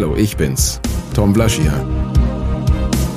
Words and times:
Hallo, 0.00 0.14
ich 0.14 0.36
bin's, 0.36 0.80
Tom 1.12 1.32
Blaschia. 1.32 1.74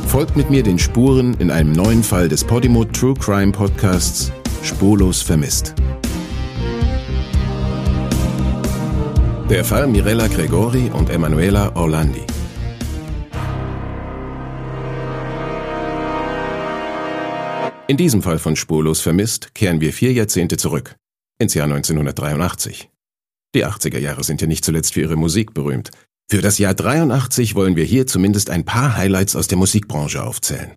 Folgt 0.08 0.36
mit 0.36 0.50
mir 0.50 0.64
den 0.64 0.80
Spuren 0.80 1.36
in 1.36 1.52
einem 1.52 1.74
neuen 1.74 2.02
Fall 2.02 2.28
des 2.28 2.44
Podimo 2.44 2.86
True 2.86 3.14
Crime 3.14 3.52
Podcasts 3.52 4.32
Spurlos 4.64 5.22
vermisst. 5.22 5.76
Der 9.48 9.64
Fall 9.64 9.86
Mirella 9.86 10.26
Gregori 10.26 10.90
und 10.90 11.12
Emanuela 11.12 11.76
Orlandi. 11.76 12.26
In 17.86 17.98
diesem 17.98 18.24
Fall 18.24 18.40
von 18.40 18.56
Spurlos 18.56 19.02
vermisst 19.02 19.54
kehren 19.54 19.82
wir 19.82 19.94
vier 19.94 20.14
Jahrzehnte 20.14 20.58
zurück, 20.58 20.96
ins 21.38 21.54
Jahr 21.54 21.66
1983. 21.66 22.90
Die 23.54 23.68
80er 23.68 24.00
Jahre 24.00 24.24
sind 24.24 24.42
ja 24.42 24.48
nicht 24.48 24.66
zuletzt 24.66 24.94
für 24.96 25.02
ihre 25.02 25.16
Musik 25.16 25.54
berühmt. 25.54 25.92
Für 26.32 26.42
das 26.42 26.60
Jahr 26.60 26.74
83 26.74 27.56
wollen 27.56 27.76
wir 27.76 27.84
hier 27.84 28.08
zumindest 28.08 28.50
ein 28.50 28.64
paar 28.64 28.96
Highlights 28.96 29.36
aus 29.36 29.50
der 29.50 29.58
Musikbranche 29.58 30.24
aufzählen. 30.24 30.76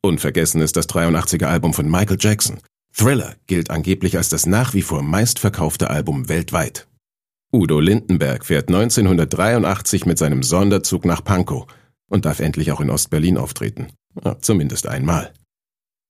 Unvergessen 0.00 0.62
ist 0.62 0.76
das 0.76 0.88
83er 0.88 1.44
Album 1.44 1.74
von 1.74 1.90
Michael 1.90 2.16
Jackson. 2.18 2.58
Thriller 2.90 3.34
gilt 3.46 3.68
angeblich 3.68 4.16
als 4.16 4.30
das 4.30 4.46
nach 4.46 4.72
wie 4.72 4.80
vor 4.80 5.02
meistverkaufte 5.02 5.90
Album 5.90 6.30
weltweit. 6.30 6.88
Udo 7.52 7.80
Lindenberg 7.80 8.46
fährt 8.46 8.70
1983 8.70 10.06
mit 10.06 10.16
seinem 10.16 10.42
Sonderzug 10.42 11.04
nach 11.04 11.22
Pankow 11.22 11.66
und 12.08 12.24
darf 12.24 12.40
endlich 12.40 12.72
auch 12.72 12.80
in 12.80 12.88
Ostberlin 12.88 13.36
auftreten. 13.36 13.88
Ja, 14.24 14.38
zumindest 14.38 14.86
einmal. 14.86 15.34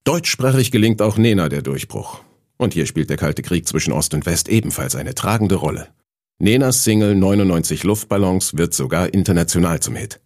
Deutschsprachig 0.04 0.70
gelingt 0.70 1.02
auch 1.02 1.18
Nena 1.18 1.48
der 1.48 1.62
Durchbruch. 1.62 2.20
Und 2.58 2.74
hier 2.74 2.86
spielt 2.86 3.10
der 3.10 3.16
Kalte 3.16 3.42
Krieg 3.42 3.66
zwischen 3.66 3.92
Ost 3.92 4.14
und 4.14 4.24
West 4.24 4.48
ebenfalls 4.48 4.94
eine 4.94 5.16
tragende 5.16 5.56
Rolle. 5.56 5.88
Nenas 6.38 6.84
Single 6.84 7.14
99 7.14 7.84
Luftballons 7.84 8.56
wird 8.56 8.74
sogar 8.74 9.12
international 9.14 9.80
zum 9.80 9.96
Hit. 9.96 10.20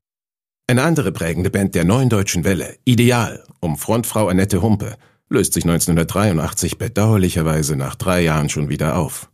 Eine 0.66 0.82
andere 0.82 1.12
prägende 1.12 1.50
Band 1.50 1.74
der 1.74 1.84
neuen 1.84 2.08
deutschen 2.08 2.44
Welle, 2.44 2.76
Ideal, 2.84 3.44
um 3.60 3.76
Frontfrau 3.76 4.28
Annette 4.28 4.62
Humpe, 4.62 4.96
löst 5.28 5.52
sich 5.52 5.64
1983 5.64 6.78
bedauerlicherweise 6.78 7.77
nach 7.77 7.94
drei 7.94 8.22
Jahren 8.22 8.48
schon 8.48 8.68
wieder 8.68 8.96
auf. 8.96 9.30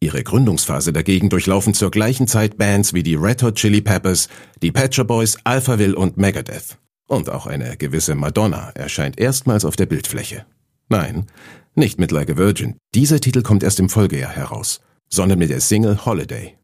Ihre 0.00 0.22
Gründungsphase 0.22 0.92
dagegen 0.92 1.30
durchlaufen 1.30 1.72
zur 1.72 1.90
gleichen 1.90 2.28
Zeit 2.28 2.58
Bands 2.58 2.92
wie 2.92 3.02
die 3.02 3.14
Red 3.14 3.42
Hot 3.42 3.54
Chili 3.54 3.80
Peppers, 3.80 4.28
die 4.62 4.70
Patcher 4.70 5.04
Boys, 5.04 5.38
Alphaville 5.44 5.96
und 5.96 6.18
Megadeth. 6.18 6.78
Und 7.08 7.30
auch 7.30 7.46
eine 7.46 7.76
gewisse 7.76 8.14
Madonna 8.14 8.70
erscheint 8.74 9.18
erstmals 9.18 9.64
auf 9.64 9.76
der 9.76 9.86
Bildfläche. 9.86 10.44
Nein, 10.88 11.26
nicht 11.74 11.98
mit 11.98 12.10
Like 12.10 12.30
a 12.30 12.36
Virgin. 12.36 12.76
Dieser 12.94 13.20
Titel 13.20 13.42
kommt 13.42 13.62
erst 13.62 13.80
im 13.80 13.88
Folgejahr 13.88 14.32
heraus, 14.32 14.80
sondern 15.08 15.38
mit 15.38 15.50
der 15.50 15.60
Single 15.60 16.04
Holiday. 16.04 16.56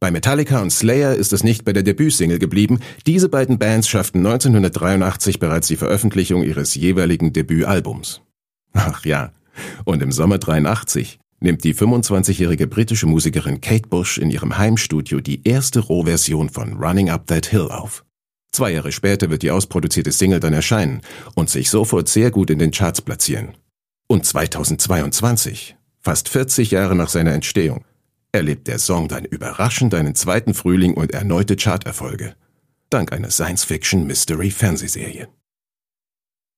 Bei 0.00 0.10
Metallica 0.10 0.60
und 0.60 0.70
Slayer 0.70 1.14
ist 1.14 1.32
es 1.32 1.44
nicht 1.44 1.64
bei 1.64 1.72
der 1.72 1.82
Debütsingle 1.82 2.38
geblieben. 2.38 2.80
Diese 3.06 3.28
beiden 3.28 3.58
Bands 3.58 3.88
schafften 3.88 4.18
1983 4.18 5.38
bereits 5.38 5.68
die 5.68 5.76
Veröffentlichung 5.76 6.42
ihres 6.42 6.74
jeweiligen 6.74 7.32
Debütalbums. 7.32 8.20
Ach 8.74 9.04
ja, 9.04 9.32
und 9.84 10.02
im 10.02 10.12
Sommer 10.12 10.38
83 10.38 11.18
nimmt 11.40 11.64
die 11.64 11.74
25-jährige 11.74 12.66
britische 12.66 13.06
Musikerin 13.06 13.60
Kate 13.60 13.88
Bush 13.88 14.18
in 14.18 14.30
ihrem 14.30 14.58
Heimstudio 14.58 15.20
die 15.20 15.46
erste 15.46 15.80
Rohversion 15.80 16.50
von 16.50 16.74
Running 16.74 17.10
Up 17.10 17.26
That 17.26 17.46
Hill 17.46 17.68
auf. 17.70 18.04
Zwei 18.52 18.72
Jahre 18.72 18.92
später 18.92 19.30
wird 19.30 19.42
die 19.42 19.50
ausproduzierte 19.50 20.12
Single 20.12 20.40
dann 20.40 20.52
erscheinen 20.52 21.00
und 21.34 21.50
sich 21.50 21.70
sofort 21.70 22.08
sehr 22.08 22.30
gut 22.30 22.50
in 22.50 22.58
den 22.58 22.70
Charts 22.70 23.00
platzieren. 23.00 23.54
Und 24.06 24.24
2022, 24.26 25.76
fast 26.04 26.28
40 26.28 26.70
Jahre 26.70 26.94
nach 26.94 27.08
seiner 27.08 27.32
Entstehung, 27.32 27.84
erlebt 28.30 28.68
der 28.68 28.78
Song 28.78 29.08
dann 29.08 29.24
überraschend 29.24 29.94
einen 29.94 30.14
zweiten 30.14 30.52
Frühling 30.52 30.94
und 30.94 31.12
erneute 31.12 31.56
Charterfolge. 31.56 32.34
Dank 32.90 33.12
einer 33.12 33.30
Science-Fiction-Mystery-Fernsehserie. 33.30 35.28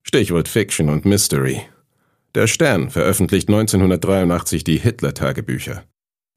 Stichwort 0.03 0.49
Fiction 0.49 0.89
und 0.89 1.05
Mystery. 1.05 1.63
Der 2.35 2.49
Stern 2.49 2.91
veröffentlicht 2.91 3.49
1983 3.49 4.65
die 4.65 4.79
Hitler-Tagebücher, 4.79 5.85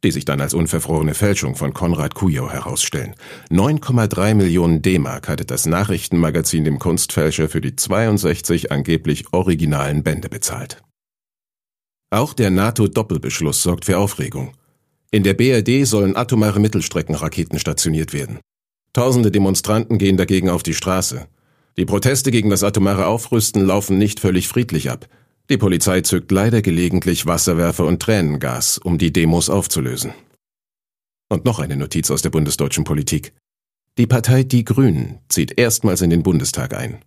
die 0.04 0.12
sich 0.12 0.26
dann 0.26 0.40
als 0.40 0.54
unverfrorene 0.54 1.14
Fälschung 1.14 1.56
von 1.56 1.74
Konrad 1.74 2.16
Kujow 2.16 2.52
herausstellen. 2.52 3.16
9,3 3.50 4.36
Millionen 4.36 4.82
D-Mark 4.82 5.28
hatte 5.28 5.46
das 5.46 5.66
Nachrichtenmagazin 5.66 6.64
dem 6.64 6.80
Kunstfälscher 6.80 7.50
für 7.50 7.60
die 7.60 7.76
62 7.76 8.72
angeblich 8.72 9.34
originalen 9.34 10.04
Bände 10.04 10.30
bezahlt. 10.30 10.82
Auch 12.12 12.34
der 12.34 12.50
NATO-Doppelbeschluss 12.50 13.62
sorgt 13.62 13.86
für 13.86 13.98
Aufregung. 14.00 14.54
In 15.12 15.24
der 15.24 15.36
BRD 15.36 15.86
sollen 15.86 16.16
atomare 16.16 16.60
Mittelstreckenraketen 16.60 17.60
stationiert 17.60 18.14
werden. 18.14 18.40
Tausende 18.94 19.32
Demonstranten 19.32 19.98
gehen 19.98 20.18
dagegen 20.18 20.50
auf 20.50 20.64
die 20.64 20.74
Straße. 20.74 21.28
Die 21.78 21.86
Proteste 21.86 22.32
gegen 22.32 22.50
das 22.50 22.64
atomare 22.64 23.06
Aufrüsten 23.06 23.66
laufen 23.66 23.98
nicht 23.98 24.20
völlig 24.20 24.48
friedlich 24.48 24.90
ab. 24.90 25.08
Die 25.50 25.58
Polizei 25.58 26.02
zückt 26.02 26.32
leider 26.32 26.62
gelegentlich 26.62 27.26
Wasserwerfer 27.26 27.86
und 27.86 28.02
Tränengas, 28.02 28.78
um 28.80 28.98
die 28.98 29.14
Demos 29.14 29.50
aufzulösen. 29.50 30.14
Und 31.30 31.46
noch 31.46 31.60
eine 31.60 31.76
Notiz 31.76 32.10
aus 32.10 32.24
der 32.24 32.32
bundesdeutschen 32.32 32.84
Politik. 32.84 33.34
Die 33.98 34.08
Partei 34.08 34.44
Die 34.44 34.64
Grünen 34.64 35.20
zieht 35.30 35.60
erstmals 35.60 36.02
in 36.02 36.10
den 36.10 36.24
Bundestag 36.24 36.74
ein. 36.74 37.00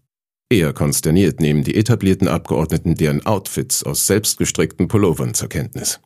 Eher 0.53 0.75
konsterniert 0.75 1.41
nehmen 1.41 1.65
die 1.65 1.77
etablierten 1.77 2.29
Abgeordneten 2.29 2.95
deren 2.95 3.25
Outfits 3.25 3.85
aus 3.85 4.07
selbstgestrickten 4.07 4.87
Pullovern 4.87 5.33
zur 5.33 5.49
Kenntnis. 5.49 5.99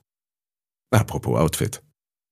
Apropos 0.93 1.37
Outfit. 1.37 1.83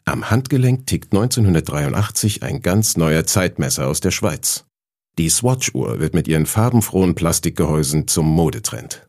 Am 0.04 0.30
Handgelenk 0.30 0.86
tickt 0.86 1.12
1983 1.12 2.44
ein 2.44 2.62
ganz 2.62 2.96
neuer 2.96 3.26
Zeitmesser 3.26 3.88
aus 3.88 3.98
der 3.98 4.12
Schweiz. 4.12 4.64
Die 5.18 5.28
Swatch-Uhr 5.28 5.98
wird 5.98 6.14
mit 6.14 6.28
ihren 6.28 6.46
farbenfrohen 6.46 7.16
Plastikgehäusen 7.16 8.06
zum 8.06 8.26
Modetrend. 8.28 9.08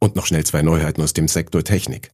Und 0.00 0.16
noch 0.16 0.24
schnell 0.24 0.46
zwei 0.46 0.62
Neuheiten 0.62 1.02
aus 1.02 1.12
dem 1.12 1.28
Sektor 1.28 1.62
Technik. 1.62 2.10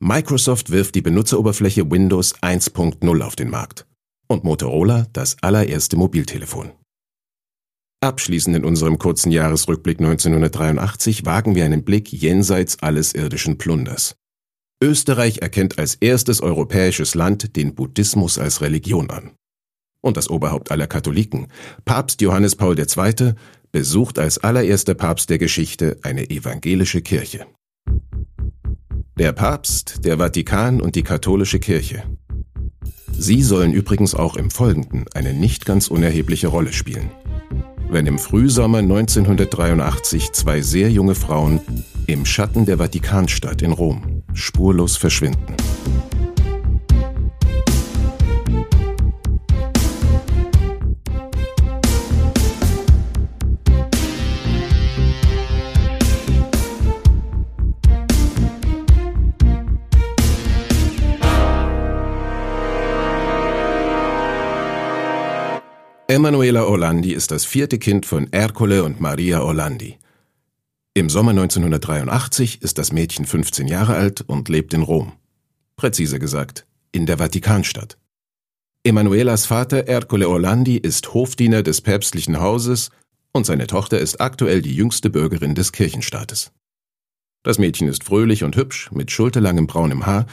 Microsoft 0.00 0.70
wirft 0.70 0.96
die 0.96 1.02
Benutzeroberfläche 1.02 1.88
Windows 1.88 2.34
1.0 2.40 3.22
auf 3.22 3.36
den 3.36 3.50
Markt. 3.50 3.86
Und 4.26 4.42
Motorola 4.42 5.06
das 5.12 5.36
allererste 5.40 5.96
Mobiltelefon. 5.96 6.72
Abschließend 8.02 8.56
in 8.56 8.64
unserem 8.64 8.98
kurzen 8.98 9.30
Jahresrückblick 9.30 10.00
1983 10.00 11.24
wagen 11.24 11.54
wir 11.54 11.64
einen 11.64 11.84
Blick 11.84 12.12
jenseits 12.12 12.80
alles 12.80 13.14
irdischen 13.14 13.58
Plunders. 13.58 14.16
Österreich 14.82 15.38
erkennt 15.38 15.78
als 15.78 15.94
erstes 15.94 16.40
europäisches 16.40 17.14
Land 17.14 17.54
den 17.54 17.76
Buddhismus 17.76 18.38
als 18.38 18.60
Religion 18.60 19.08
an. 19.10 19.30
Und 20.00 20.16
das 20.16 20.28
Oberhaupt 20.28 20.72
aller 20.72 20.88
Katholiken, 20.88 21.46
Papst 21.84 22.20
Johannes 22.20 22.56
Paul 22.56 22.76
II., 22.76 23.34
besucht 23.70 24.18
als 24.18 24.38
allererster 24.38 24.94
Papst 24.94 25.30
der 25.30 25.38
Geschichte 25.38 25.98
eine 26.02 26.28
evangelische 26.28 27.02
Kirche. 27.02 27.46
Der 29.16 29.30
Papst, 29.30 30.04
der 30.04 30.18
Vatikan 30.18 30.80
und 30.80 30.96
die 30.96 31.04
katholische 31.04 31.60
Kirche. 31.60 32.02
Sie 33.12 33.44
sollen 33.44 33.72
übrigens 33.72 34.16
auch 34.16 34.34
im 34.34 34.50
Folgenden 34.50 35.04
eine 35.14 35.34
nicht 35.34 35.66
ganz 35.66 35.86
unerhebliche 35.86 36.48
Rolle 36.48 36.72
spielen. 36.72 37.12
Wenn 37.92 38.06
im 38.06 38.18
Frühsommer 38.18 38.78
1983 38.78 40.32
zwei 40.32 40.62
sehr 40.62 40.90
junge 40.90 41.14
Frauen 41.14 41.60
im 42.06 42.24
Schatten 42.24 42.64
der 42.64 42.78
Vatikanstadt 42.78 43.60
in 43.60 43.72
Rom 43.72 44.22
spurlos 44.32 44.96
verschwinden. 44.96 45.54
Emanuela 66.12 66.66
Orlandi 66.66 67.14
ist 67.14 67.30
das 67.30 67.46
vierte 67.46 67.78
Kind 67.78 68.04
von 68.04 68.30
Ercole 68.34 68.84
und 68.84 69.00
Maria 69.00 69.40
Orlandi. 69.40 69.96
Im 70.92 71.08
Sommer 71.08 71.30
1983 71.30 72.60
ist 72.60 72.76
das 72.76 72.92
Mädchen 72.92 73.24
15 73.24 73.66
Jahre 73.66 73.94
alt 73.94 74.20
und 74.20 74.50
lebt 74.50 74.74
in 74.74 74.82
Rom. 74.82 75.12
Präziser 75.76 76.18
gesagt, 76.18 76.66
in 76.92 77.06
der 77.06 77.16
Vatikanstadt. 77.16 77.96
Emanuelas 78.84 79.46
Vater 79.46 79.88
Ercole 79.88 80.28
Orlandi 80.28 80.76
ist 80.76 81.14
Hofdiener 81.14 81.62
des 81.62 81.80
päpstlichen 81.80 82.38
Hauses 82.38 82.90
und 83.32 83.46
seine 83.46 83.66
Tochter 83.66 83.98
ist 83.98 84.20
aktuell 84.20 84.60
die 84.60 84.76
jüngste 84.76 85.08
Bürgerin 85.08 85.54
des 85.54 85.72
Kirchenstaates. 85.72 86.52
Das 87.42 87.56
Mädchen 87.56 87.88
ist 87.88 88.04
fröhlich 88.04 88.44
und 88.44 88.56
hübsch, 88.56 88.90
mit 88.92 89.10
schulterlangem 89.10 89.66
braunem 89.66 90.04
Haar, 90.04 90.26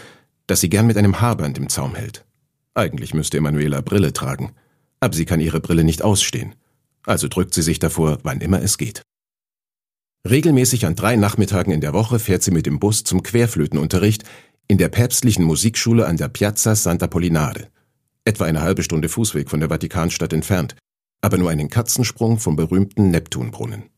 das 0.46 0.60
sie 0.60 0.68
gern 0.68 0.88
mit 0.88 0.98
einem 0.98 1.22
Haarband 1.22 1.58
im 1.58 1.70
Zaum 1.70 1.96
hält. 1.96 2.25
Eigentlich 2.74 3.14
müsste 3.14 3.38
Emanuela 3.38 3.80
Brille 3.80 4.12
tragen– 4.12 4.52
aber 5.00 5.13
sie 5.13 5.25
kann 5.25 5.40
ihre 5.40 5.60
Brille 5.60 5.84
nicht 5.84 6.01
ausstehen, 6.01 6.56
also 7.06 7.28
drückt 7.28 7.54
sie 7.54 7.62
sich 7.62 7.80
davor, 7.80 8.19
wann 8.24 8.42
immer 8.42 8.62
es 8.62 8.78
geht. 8.78 9.01
Regelmäßig 10.30 10.86
an 10.86 10.96
drei 10.96 11.16
Nachmittagen 11.16 11.72
in 11.72 11.81
der 11.81 11.94
Woche 11.94 12.19
fährt 12.19 12.44
sie 12.44 12.51
mit 12.51 12.66
dem 12.66 12.80
Bus 12.80 13.04
zum 13.04 13.24
Querflötenunterricht 13.24 14.24
in 14.68 14.78
der 14.78 14.90
päpstlichen 14.90 15.46
Musikschule 15.46 16.06
an 16.06 16.18
der 16.18 16.28
Piazza 16.28 16.75
Santa 16.75 17.07
Polinare. 17.07 17.69
etwa 18.25 18.46
eine 18.46 18.62
halbe 18.62 18.84
Stunde 18.84 19.10
Fußweg 19.10 19.50
von 19.50 19.60
der 19.60 19.69
Vatikanstadt 19.69 20.34
entfernt, 20.34 20.75
aber 21.22 21.38
nur 21.38 21.50
einen 21.50 21.69
Katzensprung 21.69 22.38
vom 22.38 22.56
berühmten 22.56 23.10
Neptunbrunnen. 23.10 23.90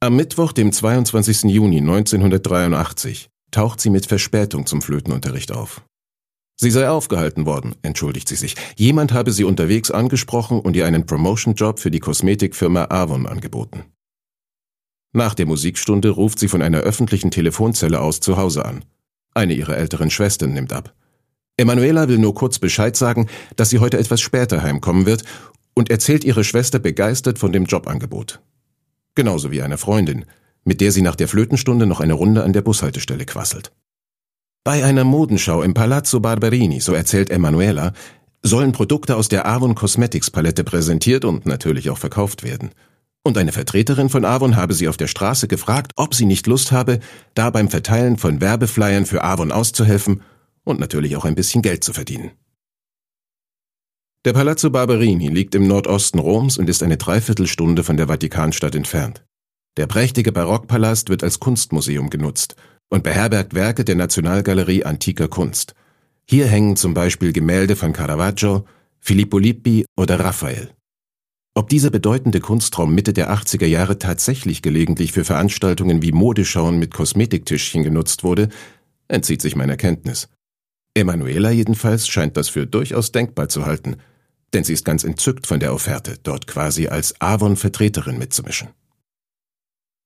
Am 0.00 0.16
Mittwoch, 0.16 0.52
dem 0.52 0.72
22. 0.72 1.44
Juni 1.44 1.78
1983, 1.78 3.28
taucht 3.50 3.80
sie 3.80 3.90
mit 3.90 4.06
Verspätung 4.06 4.66
zum 4.66 4.82
Flötenunterricht 4.82 5.52
auf. 5.52 5.82
Sie 6.56 6.70
sei 6.70 6.88
aufgehalten 6.88 7.46
worden, 7.46 7.74
entschuldigt 7.82 8.28
sie 8.28 8.36
sich. 8.36 8.54
Jemand 8.76 9.12
habe 9.12 9.32
sie 9.32 9.44
unterwegs 9.44 9.90
angesprochen 9.90 10.60
und 10.60 10.76
ihr 10.76 10.86
einen 10.86 11.06
Promotion-Job 11.06 11.80
für 11.80 11.90
die 11.90 11.98
Kosmetikfirma 11.98 12.86
Avon 12.90 13.26
angeboten. 13.26 13.84
Nach 15.12 15.34
der 15.34 15.46
Musikstunde 15.46 16.10
ruft 16.10 16.38
sie 16.38 16.48
von 16.48 16.62
einer 16.62 16.78
öffentlichen 16.78 17.30
Telefonzelle 17.30 18.00
aus 18.00 18.20
zu 18.20 18.36
Hause 18.36 18.64
an. 18.64 18.84
Eine 19.34 19.54
ihrer 19.54 19.76
älteren 19.76 20.10
Schwestern 20.10 20.52
nimmt 20.52 20.72
ab. 20.72 20.94
Emanuela 21.56 22.08
will 22.08 22.18
nur 22.18 22.34
kurz 22.34 22.58
Bescheid 22.58 22.96
sagen, 22.96 23.28
dass 23.56 23.70
sie 23.70 23.78
heute 23.78 23.98
etwas 23.98 24.20
später 24.20 24.62
heimkommen 24.62 25.06
wird 25.06 25.22
und 25.74 25.90
erzählt 25.90 26.24
ihre 26.24 26.44
Schwester 26.44 26.78
begeistert 26.78 27.38
von 27.38 27.52
dem 27.52 27.64
Jobangebot. 27.64 28.40
Genauso 29.14 29.50
wie 29.50 29.62
einer 29.62 29.78
Freundin, 29.78 30.24
mit 30.64 30.80
der 30.80 30.90
sie 30.90 31.02
nach 31.02 31.16
der 31.16 31.28
Flötenstunde 31.28 31.86
noch 31.86 32.00
eine 32.00 32.14
Runde 32.14 32.42
an 32.42 32.52
der 32.52 32.62
Bushaltestelle 32.62 33.24
quasselt. 33.24 33.72
Bei 34.64 34.82
einer 34.82 35.04
Modenschau 35.04 35.62
im 35.62 35.74
Palazzo 35.74 36.20
Barberini, 36.20 36.80
so 36.80 36.94
erzählt 36.94 37.28
Emanuela, 37.28 37.92
sollen 38.42 38.72
Produkte 38.72 39.14
aus 39.14 39.28
der 39.28 39.46
Avon 39.46 39.74
Cosmetics 39.74 40.30
Palette 40.30 40.64
präsentiert 40.64 41.26
und 41.26 41.44
natürlich 41.44 41.90
auch 41.90 41.98
verkauft 41.98 42.42
werden. 42.42 42.70
Und 43.22 43.36
eine 43.36 43.52
Vertreterin 43.52 44.08
von 44.08 44.24
Avon 44.24 44.56
habe 44.56 44.72
sie 44.72 44.88
auf 44.88 44.96
der 44.96 45.06
Straße 45.06 45.48
gefragt, 45.48 45.92
ob 45.96 46.14
sie 46.14 46.24
nicht 46.24 46.46
Lust 46.46 46.72
habe, 46.72 47.00
da 47.34 47.50
beim 47.50 47.68
Verteilen 47.68 48.16
von 48.16 48.40
Werbeflyern 48.40 49.04
für 49.04 49.22
Avon 49.22 49.52
auszuhelfen 49.52 50.22
und 50.64 50.80
natürlich 50.80 51.14
auch 51.16 51.26
ein 51.26 51.34
bisschen 51.34 51.60
Geld 51.60 51.84
zu 51.84 51.92
verdienen. 51.92 52.30
Der 54.24 54.32
Palazzo 54.32 54.70
Barberini 54.70 55.28
liegt 55.28 55.54
im 55.54 55.68
Nordosten 55.68 56.18
Roms 56.18 56.56
und 56.56 56.70
ist 56.70 56.82
eine 56.82 56.96
Dreiviertelstunde 56.96 57.84
von 57.84 57.98
der 57.98 58.08
Vatikanstadt 58.08 58.74
entfernt. 58.74 59.26
Der 59.76 59.88
prächtige 59.88 60.32
Barockpalast 60.32 61.10
wird 61.10 61.22
als 61.22 61.38
Kunstmuseum 61.38 62.08
genutzt 62.08 62.56
und 62.90 63.02
beherbergt 63.02 63.54
Werke 63.54 63.84
der 63.84 63.94
Nationalgalerie 63.94 64.84
antiker 64.84 65.28
Kunst. 65.28 65.74
Hier 66.28 66.46
hängen 66.46 66.76
zum 66.76 66.94
Beispiel 66.94 67.32
Gemälde 67.32 67.76
von 67.76 67.92
Caravaggio, 67.92 68.64
Filippo 69.00 69.38
Lippi 69.38 69.84
oder 69.96 70.20
Raphael. 70.20 70.70
Ob 71.54 71.68
dieser 71.68 71.90
bedeutende 71.90 72.40
Kunstraum 72.40 72.94
Mitte 72.94 73.12
der 73.12 73.32
80er 73.32 73.66
Jahre 73.66 73.98
tatsächlich 73.98 74.62
gelegentlich 74.62 75.12
für 75.12 75.24
Veranstaltungen 75.24 76.02
wie 76.02 76.12
Modeschauen 76.12 76.78
mit 76.78 76.94
Kosmetiktischchen 76.94 77.84
genutzt 77.84 78.24
wurde, 78.24 78.48
entzieht 79.08 79.42
sich 79.42 79.54
meiner 79.54 79.76
Kenntnis. 79.76 80.28
Emanuela 80.94 81.50
jedenfalls 81.50 82.08
scheint 82.08 82.36
das 82.36 82.48
für 82.48 82.66
durchaus 82.66 83.12
denkbar 83.12 83.48
zu 83.48 83.66
halten– 83.66 83.96
denn 84.54 84.64
sie 84.64 84.72
ist 84.72 84.84
ganz 84.84 85.04
entzückt 85.04 85.46
von 85.46 85.60
der 85.60 85.74
Offerte, 85.74 86.16
dort 86.22 86.46
quasi 86.46 86.86
als 86.86 87.20
Avon-Vertreterin 87.20 88.18
mitzumischen. 88.18 88.68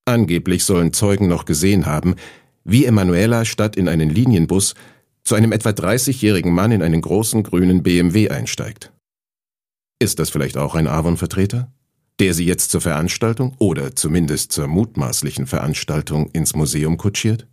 Angeblich 0.06 0.64
sollen 0.64 0.94
Zeugen 0.94 1.28
noch 1.28 1.44
gesehen 1.44 1.84
haben, 1.84 2.16
wie 2.69 2.85
Emanuela 2.85 3.44
statt 3.47 3.76
in 3.76 3.88
einen 3.88 4.11
Linienbus 4.11 4.75
zu 5.25 5.35
einem 5.35 5.53
etwa 5.53 5.70
30-jährigen 5.70 6.53
Mann 6.53 6.70
in 6.70 6.82
einen 6.82 7.00
großen 7.00 7.43
grünen 7.43 7.82
BMW 7.82 8.29
einsteigt. 8.29 8.93
Ist 9.99 10.19
das 10.19 10.31
vielleicht 10.31 10.59
auch 10.59 10.75
ein 10.75 10.87
Avon-Vertreter, 10.87 11.73
der 12.20 12.35
sie 12.35 12.44
jetzt 12.44 12.70
zur 12.70 12.81
Veranstaltung 12.81 13.55
oder 13.59 13.97
zumindest 13.97 14.53
zur 14.53 14.69
mutmaßlichen 14.69 15.47
Veranstaltung 15.47 16.31
ins 16.31 16.55
Museum 16.55 16.99
kutschiert? 16.99 17.49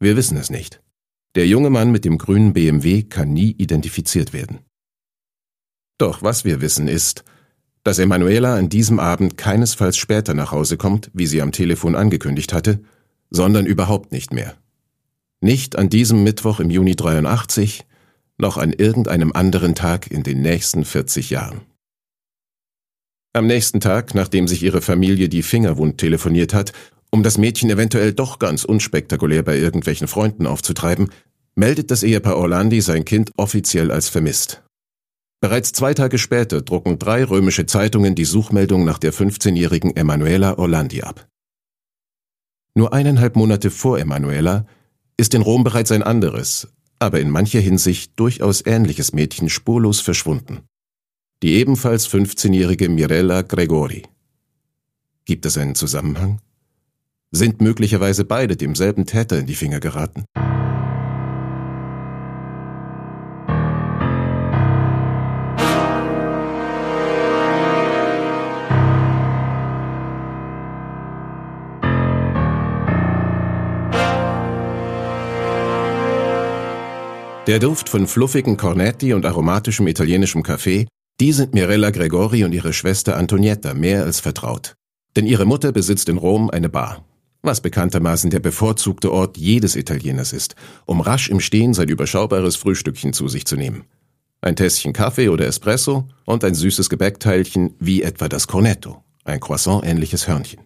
Wir 0.00 0.16
wissen 0.16 0.36
es 0.38 0.50
nicht. 0.50 0.82
Der 1.34 1.46
junge 1.46 1.70
Mann 1.70 1.92
mit 1.92 2.06
dem 2.06 2.16
grünen 2.16 2.54
BMW 2.54 3.02
kann 3.02 3.34
nie 3.34 3.50
identifiziert 3.50 4.32
werden. 4.32 4.60
Doch 5.98 6.22
was 6.22 6.44
wir 6.44 6.62
wissen 6.62 6.88
ist, 6.88 7.24
dass 7.84 7.98
Emanuela 7.98 8.56
an 8.56 8.70
diesem 8.70 8.98
Abend 8.98 9.36
keinesfalls 9.36 9.98
später 9.98 10.32
nach 10.32 10.52
Hause 10.52 10.76
kommt, 10.78 11.10
wie 11.12 11.26
sie 11.26 11.42
am 11.42 11.52
Telefon 11.52 11.94
angekündigt 11.94 12.52
hatte, 12.52 12.80
sondern 13.30 13.66
überhaupt 13.66 14.12
nicht 14.12 14.32
mehr. 14.32 14.54
Nicht 15.40 15.76
an 15.76 15.88
diesem 15.88 16.22
Mittwoch 16.22 16.60
im 16.60 16.70
Juni 16.70 16.96
83, 16.96 17.84
noch 18.38 18.56
an 18.56 18.72
irgendeinem 18.72 19.32
anderen 19.32 19.74
Tag 19.74 20.10
in 20.10 20.22
den 20.22 20.42
nächsten 20.42 20.84
40 20.84 21.30
Jahren. 21.30 21.60
Am 23.32 23.46
nächsten 23.46 23.80
Tag, 23.80 24.14
nachdem 24.14 24.48
sich 24.48 24.62
ihre 24.62 24.80
Familie 24.80 25.28
die 25.28 25.42
Finger 25.42 25.76
wund 25.76 25.98
telefoniert 25.98 26.54
hat, 26.54 26.72
um 27.10 27.22
das 27.22 27.38
Mädchen 27.38 27.70
eventuell 27.70 28.12
doch 28.12 28.38
ganz 28.38 28.64
unspektakulär 28.64 29.42
bei 29.42 29.58
irgendwelchen 29.58 30.08
Freunden 30.08 30.46
aufzutreiben, 30.46 31.10
meldet 31.54 31.90
das 31.90 32.02
Ehepaar 32.02 32.36
Orlandi 32.36 32.80
sein 32.80 33.04
Kind 33.04 33.30
offiziell 33.36 33.90
als 33.90 34.08
vermisst. 34.08 34.62
Bereits 35.40 35.72
zwei 35.72 35.92
Tage 35.92 36.18
später 36.18 36.62
drucken 36.62 36.98
drei 36.98 37.24
römische 37.24 37.66
Zeitungen 37.66 38.14
die 38.14 38.24
Suchmeldung 38.24 38.84
nach 38.84 38.98
der 38.98 39.12
15-jährigen 39.12 39.94
Emanuela 39.94 40.58
Orlandi 40.58 41.02
ab. 41.02 41.28
Nur 42.76 42.92
eineinhalb 42.92 43.36
Monate 43.36 43.70
vor 43.70 43.98
Emanuela 43.98 44.66
ist 45.16 45.32
in 45.32 45.40
Rom 45.40 45.64
bereits 45.64 45.90
ein 45.92 46.02
anderes, 46.02 46.68
aber 46.98 47.20
in 47.20 47.30
mancher 47.30 47.60
Hinsicht 47.60 48.12
durchaus 48.20 48.64
ähnliches 48.66 49.14
Mädchen 49.14 49.48
spurlos 49.48 50.00
verschwunden. 50.00 50.60
Die 51.42 51.54
ebenfalls 51.54 52.06
15-jährige 52.06 52.90
Mirella 52.90 53.40
Gregori. 53.40 54.02
Gibt 55.24 55.46
es 55.46 55.56
einen 55.56 55.74
Zusammenhang? 55.74 56.42
Sind 57.30 57.62
möglicherweise 57.62 58.26
beide 58.26 58.56
demselben 58.56 59.06
Täter 59.06 59.38
in 59.38 59.46
die 59.46 59.54
Finger 59.54 59.80
geraten? 59.80 60.26
Der 77.46 77.60
Duft 77.60 77.88
von 77.88 78.08
fluffigen 78.08 78.56
Cornetti 78.56 79.14
und 79.14 79.24
aromatischem 79.24 79.86
italienischem 79.86 80.42
Kaffee, 80.42 80.88
die 81.20 81.30
sind 81.30 81.54
Mirella 81.54 81.90
Gregori 81.90 82.42
und 82.42 82.52
ihre 82.52 82.72
Schwester 82.72 83.16
Antonietta 83.16 83.72
mehr 83.72 84.02
als 84.02 84.18
vertraut. 84.18 84.74
Denn 85.14 85.28
ihre 85.28 85.44
Mutter 85.44 85.70
besitzt 85.70 86.08
in 86.08 86.18
Rom 86.18 86.50
eine 86.50 86.68
Bar, 86.68 87.04
was 87.42 87.60
bekanntermaßen 87.60 88.30
der 88.30 88.40
bevorzugte 88.40 89.12
Ort 89.12 89.36
jedes 89.36 89.76
Italieners 89.76 90.32
ist, 90.32 90.56
um 90.86 91.00
rasch 91.00 91.28
im 91.28 91.38
Stehen 91.38 91.72
sein 91.72 91.88
überschaubares 91.88 92.56
Frühstückchen 92.56 93.12
zu 93.12 93.28
sich 93.28 93.46
zu 93.46 93.54
nehmen. 93.54 93.84
Ein 94.40 94.56
Tässchen 94.56 94.92
Kaffee 94.92 95.28
oder 95.28 95.46
Espresso 95.46 96.08
und 96.24 96.42
ein 96.42 96.54
süßes 96.54 96.90
Gebäckteilchen 96.90 97.74
wie 97.78 98.02
etwa 98.02 98.28
das 98.28 98.48
Cornetto, 98.48 99.04
ein 99.22 99.38
Croissant-ähnliches 99.38 100.26
Hörnchen. 100.26 100.62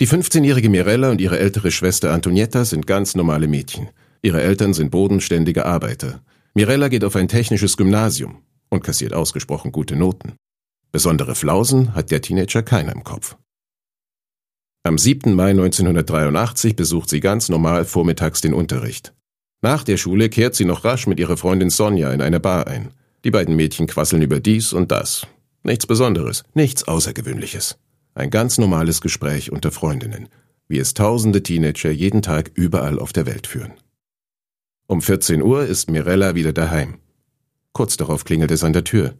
Die 0.00 0.06
15-jährige 0.06 0.70
Mirella 0.70 1.10
und 1.10 1.20
ihre 1.20 1.40
ältere 1.40 1.72
Schwester 1.72 2.12
Antonietta 2.12 2.64
sind 2.64 2.86
ganz 2.86 3.16
normale 3.16 3.48
Mädchen– 3.48 3.88
Ihre 4.24 4.40
Eltern 4.40 4.72
sind 4.72 4.90
bodenständige 4.90 5.66
Arbeiter. 5.66 6.22
Mirella 6.54 6.88
geht 6.88 7.04
auf 7.04 7.14
ein 7.14 7.28
technisches 7.28 7.76
Gymnasium 7.76 8.38
und 8.70 8.82
kassiert 8.82 9.12
ausgesprochen 9.12 9.70
gute 9.70 9.96
Noten. 9.96 10.32
Besondere 10.92 11.34
Flausen 11.34 11.94
hat 11.94 12.10
der 12.10 12.22
Teenager 12.22 12.62
keiner 12.62 12.94
im 12.94 13.04
Kopf. 13.04 13.36
Am 14.82 14.96
7. 14.96 15.34
Mai 15.34 15.50
1983 15.50 16.74
besucht 16.74 17.10
sie 17.10 17.20
ganz 17.20 17.50
normal 17.50 17.84
vormittags 17.84 18.40
den 18.40 18.54
Unterricht. 18.54 19.12
Nach 19.60 19.84
der 19.84 19.98
Schule 19.98 20.30
kehrt 20.30 20.54
sie 20.54 20.64
noch 20.64 20.86
rasch 20.86 21.06
mit 21.06 21.20
ihrer 21.20 21.36
Freundin 21.36 21.68
Sonja 21.68 22.10
in 22.10 22.22
eine 22.22 22.40
Bar 22.40 22.66
ein. 22.66 22.92
Die 23.24 23.30
beiden 23.30 23.56
Mädchen 23.56 23.86
quasseln 23.86 24.22
über 24.22 24.40
dies 24.40 24.72
und 24.72 24.90
das. 24.90 25.26
Nichts 25.64 25.86
Besonderes, 25.86 26.44
nichts 26.54 26.88
Außergewöhnliches. 26.88 27.76
Ein 28.14 28.30
ganz 28.30 28.56
normales 28.56 29.02
Gespräch 29.02 29.52
unter 29.52 29.70
Freundinnen, 29.70 30.30
wie 30.66 30.78
es 30.78 30.94
tausende 30.94 31.42
Teenager 31.42 31.90
jeden 31.90 32.22
Tag 32.22 32.52
überall 32.54 32.98
auf 32.98 33.12
der 33.12 33.26
Welt 33.26 33.46
führen. 33.46 33.74
Um 34.86 35.00
14 35.00 35.42
Uhr 35.42 35.64
ist 35.64 35.90
Mirella 35.90 36.34
wieder 36.34 36.52
daheim. 36.52 36.98
Kurz 37.72 37.96
darauf 37.96 38.24
klingelt 38.24 38.50
es 38.50 38.64
an 38.64 38.74
der 38.74 38.84
Tür. 38.84 39.14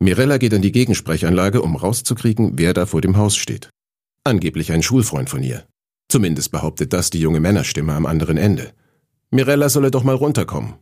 Mirella 0.00 0.38
geht 0.38 0.52
an 0.54 0.62
die 0.62 0.72
Gegensprechanlage, 0.72 1.62
um 1.62 1.76
rauszukriegen, 1.76 2.52
wer 2.58 2.74
da 2.74 2.84
vor 2.84 3.00
dem 3.00 3.16
Haus 3.16 3.36
steht. 3.36 3.70
Angeblich 4.24 4.72
ein 4.72 4.82
Schulfreund 4.82 5.30
von 5.30 5.42
ihr. 5.42 5.66
Zumindest 6.08 6.50
behauptet 6.50 6.92
das 6.92 7.10
die 7.10 7.20
junge 7.20 7.38
Männerstimme 7.38 7.92
am 7.92 8.06
anderen 8.06 8.36
Ende. 8.36 8.72
Mirella 9.30 9.68
solle 9.68 9.90
doch 9.90 10.02
mal 10.02 10.16
runterkommen. 10.16 10.74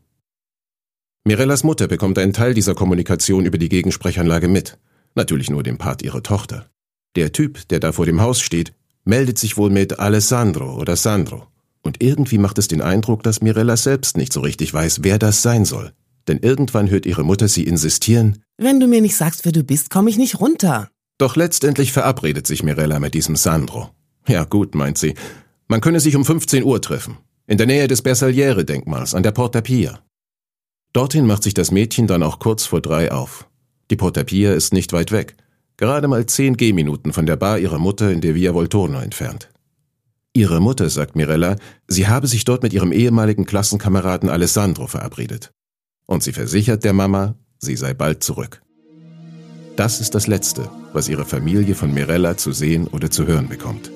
Mirellas 1.25 1.65
Mutter 1.65 1.89
bekommt 1.89 2.19
einen 2.19 2.33
Teil 2.33 2.55
dieser 2.55 2.75
Kommunikation 2.75 3.45
über 3.45 3.59
die 3.59 3.69
Gegensprechanlage 3.69 4.49
mit. 4.49 4.79
Natürlich 5.15 5.51
nur 5.51 5.63
den 5.63 5.77
Part 5.77 6.03
ihrer 6.03 6.23
Tochter. 6.23 6.71
Der 7.17 7.33
Typ, 7.33 7.69
der 7.69 7.81
da 7.81 7.93
vor 7.93 8.07
dem 8.07 8.21
Haus 8.21 8.41
steht, 8.41 8.73
meldet 9.05 9.37
sich 9.37 9.57
wohl 9.57 9.71
mit 9.71 9.99
Alessandro 9.99 10.77
oder 10.77 10.97
Sandro. 10.97 11.49
Und 11.87 12.03
irgendwie 12.03 12.39
macht 12.39 12.59
es 12.59 12.69
den 12.69 12.83
Eindruck, 12.83 13.23
dass 13.23 13.41
Mirella 13.41 13.77
selbst 13.77 14.17
nicht 14.17 14.33
so 14.33 14.41
richtig 14.41 14.75
weiß, 14.75 15.05
wer 15.05 15.19
das 15.19 15.43
sein 15.43 15.65
soll. 15.65 15.93
Denn 16.27 16.39
irgendwann 16.39 16.91
hört 16.91 17.07
ihre 17.07 17.23
Mutter 17.23 17.47
sie 17.47 17.63
insistieren, 17.63 18.43
Wenn 18.59 18.81
du 18.81 18.89
mir 18.89 19.01
nicht 19.01 19.17
sagst, 19.17 19.45
wer 19.45 19.53
du 19.53 19.63
bist, 19.63 19.91
komme 19.91 20.11
ich 20.11 20.19
nicht 20.19 20.41
runter. 20.41 20.91
Doch 21.19 21.37
letztendlich 21.37 21.93
verabredet 21.93 22.47
sich 22.47 22.63
Mirella 22.63 22.99
mit 22.99 23.15
diesem 23.15 23.37
Sandro. 23.37 23.91
Ja 24.27 24.45
gut, 24.45 24.75
meint 24.75 24.99
sie, 24.99 25.15
man 25.69 25.81
könne 25.81 26.01
sich 26.01 26.17
um 26.17 26.25
15 26.25 26.65
Uhr 26.65 26.81
treffen. 26.83 27.19
In 27.47 27.59
der 27.59 27.67
Nähe 27.67 27.87
des 27.87 28.03
Bersagliere-Denkmals 28.03 29.15
an 29.15 29.23
der 29.23 29.31
Porta 29.31 29.61
Pia. 29.61 30.01
Dorthin 30.93 31.27
macht 31.27 31.45
sich 31.45 31.55
das 31.55 31.71
Mädchen 31.71 32.07
dann 32.07 32.23
auch 32.23 32.41
kurz 32.41 32.65
vor 32.67 32.81
drei 32.81 33.13
auf. 33.13 33.49
Die 33.91 33.97
Porta 33.97 34.25
Pia 34.25 34.53
ist 34.55 34.73
nicht 34.73 34.93
weit 34.93 35.13
weg, 35.13 35.37
gerade 35.77 36.09
mal 36.09 36.27
zehn 36.27 36.57
Gehminuten 36.57 37.13
von 37.13 37.27
der 37.27 37.37
Bar 37.37 37.59
ihrer 37.59 37.79
Mutter 37.79 38.11
in 38.11 38.21
der 38.21 38.35
Via 38.35 38.55
Volturno 38.55 38.99
entfernt. 38.99 39.51
Ihre 40.37 40.61
Mutter 40.61 40.91
sagt 40.91 41.17
Mirella, 41.17 41.57
sie 41.89 42.09
habe 42.09 42.27
sich 42.27 42.45
dort 42.45 42.63
mit 42.63 42.75
ihrem 42.75 42.93
ehemaligen 42.93 43.47
Klassenkameraden 43.47 44.29
Alessandro 44.29 44.87
verabredet. 44.87 45.51
Und 46.05 46.23
sie 46.23 46.35
versichert 46.35 46.85
der 46.85 46.93
Mama, 46.93 47.37
sie 47.57 47.75
sei 47.75 47.95
bald 47.95 48.23
zurück. 48.23 48.61
Das 49.77 49.99
ist 49.99 50.15
das 50.15 50.27
Letzte, 50.27 50.69
was 50.93 51.09
ihre 51.09 51.25
Familie 51.25 51.75
von 51.75 51.91
Mirella 51.95 52.37
zu 52.37 52.53
sehen 52.53 52.87
oder 52.87 53.11
zu 53.11 53.27
hören 53.27 53.49
bekommt. 53.49 53.91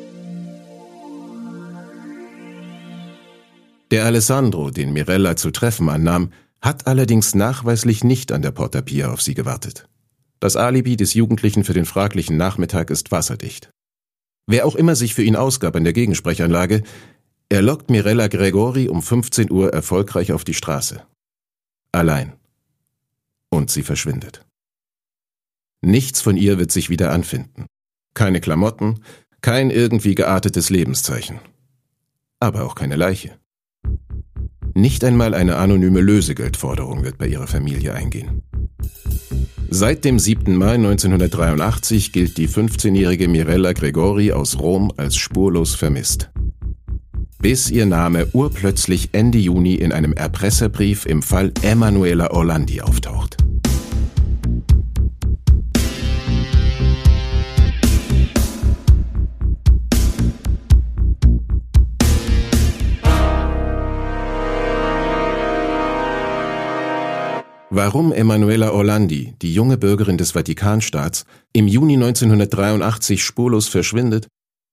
Der 3.90 4.06
Alessandro, 4.06 4.70
den 4.70 4.94
Mirella 4.94 5.36
zu 5.36 5.50
treffen 5.50 5.90
annahm, 5.90 6.30
hat 6.62 6.86
allerdings 6.86 7.34
nachweislich 7.34 8.02
nicht 8.02 8.32
an 8.32 8.40
der 8.40 8.52
Porta 8.52 8.80
Pia 8.80 9.12
auf 9.12 9.20
sie 9.20 9.34
gewartet. 9.34 9.90
Das 10.38 10.56
Alibi 10.56 10.96
des 10.96 11.12
Jugendlichen 11.12 11.64
für 11.64 11.74
den 11.74 11.84
fraglichen 11.84 12.38
Nachmittag 12.38 12.88
ist 12.88 13.12
wasserdicht. 13.12 13.70
Wer 14.50 14.66
auch 14.66 14.74
immer 14.74 14.96
sich 14.96 15.14
für 15.14 15.22
ihn 15.22 15.36
ausgab 15.36 15.76
an 15.76 15.84
der 15.84 15.92
Gegensprechanlage, 15.92 16.82
er 17.50 17.62
lockt 17.62 17.88
Mirella 17.88 18.26
Gregori 18.26 18.88
um 18.88 19.00
15 19.00 19.48
Uhr 19.48 19.72
erfolgreich 19.72 20.32
auf 20.32 20.42
die 20.42 20.54
Straße. 20.54 21.06
Allein. 21.92 22.32
Und 23.48 23.70
sie 23.70 23.84
verschwindet. 23.84 24.44
Nichts 25.82 26.20
von 26.20 26.36
ihr 26.36 26.58
wird 26.58 26.72
sich 26.72 26.90
wieder 26.90 27.12
anfinden. 27.12 27.66
Keine 28.12 28.40
Klamotten, 28.40 29.04
kein 29.40 29.70
irgendwie 29.70 30.16
geartetes 30.16 30.68
Lebenszeichen. 30.68 31.38
Aber 32.40 32.64
auch 32.64 32.74
keine 32.74 32.96
Leiche. 32.96 33.38
Nicht 34.74 35.04
einmal 35.04 35.34
eine 35.34 35.58
anonyme 35.58 36.00
Lösegeldforderung 36.00 37.04
wird 37.04 37.18
bei 37.18 37.28
ihrer 37.28 37.46
Familie 37.46 37.94
eingehen. 37.94 38.42
Seit 39.72 40.04
dem 40.04 40.18
7. 40.18 40.56
Mai 40.56 40.74
1983 40.74 42.10
gilt 42.10 42.38
die 42.38 42.48
15-jährige 42.48 43.28
Mirella 43.28 43.72
Gregori 43.72 44.32
aus 44.32 44.58
Rom 44.58 44.92
als 44.96 45.14
spurlos 45.16 45.76
vermisst. 45.76 46.28
Bis 47.38 47.70
ihr 47.70 47.86
Name 47.86 48.26
urplötzlich 48.32 49.10
Ende 49.12 49.38
Juni 49.38 49.76
in 49.76 49.92
einem 49.92 50.12
Erpresserbrief 50.12 51.06
im 51.06 51.22
Fall 51.22 51.52
Emanuela 51.62 52.32
Orlandi 52.32 52.80
auftaucht. 52.80 53.36
Warum 67.72 68.12
Emanuela 68.12 68.72
Orlandi, 68.72 69.34
die 69.40 69.54
junge 69.54 69.78
Bürgerin 69.78 70.18
des 70.18 70.32
Vatikanstaats, 70.32 71.24
im 71.52 71.68
Juni 71.68 71.94
1983 71.94 73.22
spurlos 73.22 73.68
verschwindet, 73.68 74.26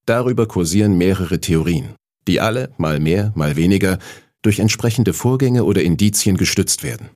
darüber 0.08 0.48
kursieren 0.48 0.98
mehrere 0.98 1.40
Theorien, 1.40 1.94
die 2.28 2.42
alle, 2.42 2.74
mal 2.78 3.00
mehr, 3.00 3.32
mal 3.36 3.56
weniger, 3.56 4.00
durch 4.42 4.58
entsprechende 4.58 5.14
Vorgänge 5.14 5.64
oder 5.64 5.84
Indizien 5.84 6.38
gestützt 6.38 6.82
werden. 6.82 7.12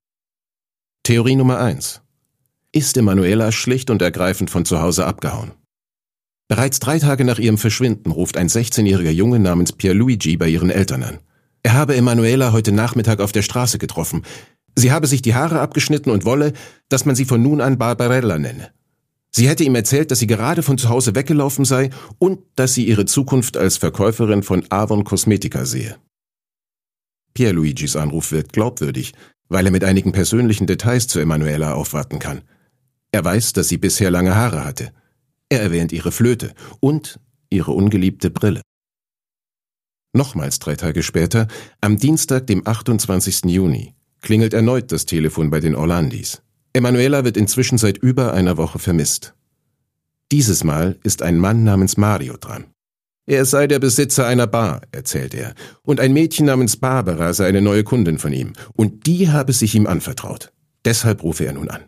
Theorie 1.01 1.35
Nummer 1.35 1.59
eins: 1.59 2.01
Ist 2.71 2.95
Emanuela 2.95 3.51
schlicht 3.51 3.89
und 3.89 4.03
ergreifend 4.03 4.51
von 4.51 4.65
zu 4.65 4.83
Hause 4.83 5.07
abgehauen? 5.07 5.53
Bereits 6.47 6.79
drei 6.79 6.99
Tage 6.99 7.25
nach 7.25 7.39
ihrem 7.39 7.57
Verschwinden 7.57 8.11
ruft 8.11 8.37
ein 8.37 8.49
16-jähriger 8.49 9.09
Junge 9.09 9.39
namens 9.39 9.71
Pierluigi 9.71 10.37
bei 10.37 10.47
ihren 10.47 10.69
Eltern 10.69 11.01
an. 11.01 11.19
Er 11.63 11.73
habe 11.73 11.95
Emanuela 11.95 12.51
heute 12.51 12.71
Nachmittag 12.71 13.19
auf 13.19 13.31
der 13.31 13.43
Straße 13.43 13.77
getroffen. 13.77 14.23
Sie 14.75 14.91
habe 14.91 15.07
sich 15.07 15.21
die 15.21 15.35
Haare 15.35 15.59
abgeschnitten 15.59 16.11
und 16.11 16.25
wolle, 16.25 16.53
dass 16.89 17.05
man 17.05 17.15
sie 17.15 17.25
von 17.25 17.41
nun 17.41 17.61
an 17.61 17.77
Barbarella 17.77 18.37
nenne. 18.37 18.71
Sie 19.33 19.47
hätte 19.47 19.63
ihm 19.63 19.75
erzählt, 19.75 20.11
dass 20.11 20.19
sie 20.19 20.27
gerade 20.27 20.61
von 20.61 20.77
zu 20.77 20.89
Hause 20.89 21.15
weggelaufen 21.15 21.63
sei 21.63 21.89
und 22.19 22.39
dass 22.55 22.73
sie 22.73 22.85
ihre 22.85 23.05
Zukunft 23.05 23.55
als 23.55 23.77
Verkäuferin 23.77 24.43
von 24.43 24.65
Avon 24.69 25.03
Cosmetica 25.03 25.65
sehe. 25.65 25.97
Pierluigis 27.33 27.95
Anruf 27.95 28.31
wird 28.33 28.51
glaubwürdig, 28.51 29.13
weil 29.47 29.65
er 29.65 29.71
mit 29.71 29.85
einigen 29.85 30.11
persönlichen 30.11 30.67
Details 30.67 31.07
zu 31.07 31.19
Emanuela 31.19 31.73
aufwarten 31.73 32.19
kann. 32.19 32.41
Er 33.11 33.23
weiß, 33.23 33.53
dass 33.53 33.69
sie 33.69 33.77
bisher 33.77 34.11
lange 34.11 34.35
Haare 34.35 34.65
hatte. 34.65 34.91
Er 35.49 35.61
erwähnt 35.61 35.91
ihre 35.91 36.11
Flöte 36.11 36.53
und 36.79 37.19
ihre 37.49 37.71
ungeliebte 37.71 38.29
Brille. 38.29 38.61
Nochmals 40.13 40.59
drei 40.59 40.75
Tage 40.75 41.03
später, 41.03 41.47
am 41.79 41.97
Dienstag, 41.97 42.47
dem 42.47 42.67
28. 42.67 43.45
Juni, 43.45 43.95
klingelt 44.21 44.53
erneut 44.53 44.91
das 44.91 45.05
Telefon 45.05 45.49
bei 45.49 45.59
den 45.59 45.75
Orlandis. 45.75 46.41
Emanuela 46.73 47.25
wird 47.25 47.37
inzwischen 47.37 47.77
seit 47.77 47.97
über 47.97 48.33
einer 48.33 48.57
Woche 48.57 48.79
vermisst. 48.79 49.33
Dieses 50.31 50.63
Mal 50.63 50.97
ist 51.03 51.21
ein 51.21 51.37
Mann 51.37 51.63
namens 51.63 51.97
Mario 51.97 52.37
dran. 52.37 52.65
Er 53.27 53.45
sei 53.45 53.67
der 53.67 53.79
Besitzer 53.79 54.25
einer 54.25 54.47
Bar, 54.47 54.81
erzählt 54.91 55.33
er, 55.33 55.53
und 55.83 55.99
ein 55.99 56.13
Mädchen 56.13 56.45
namens 56.45 56.77
Barbara 56.77 57.33
sei 57.33 57.47
eine 57.47 57.61
neue 57.61 57.83
Kundin 57.83 58.17
von 58.17 58.33
ihm, 58.33 58.53
und 58.73 59.05
die 59.05 59.29
habe 59.29 59.53
sich 59.53 59.75
ihm 59.75 59.87
anvertraut. 59.87 60.51
Deshalb 60.85 61.23
rufe 61.23 61.45
er 61.45 61.53
nun 61.53 61.69
an. 61.69 61.81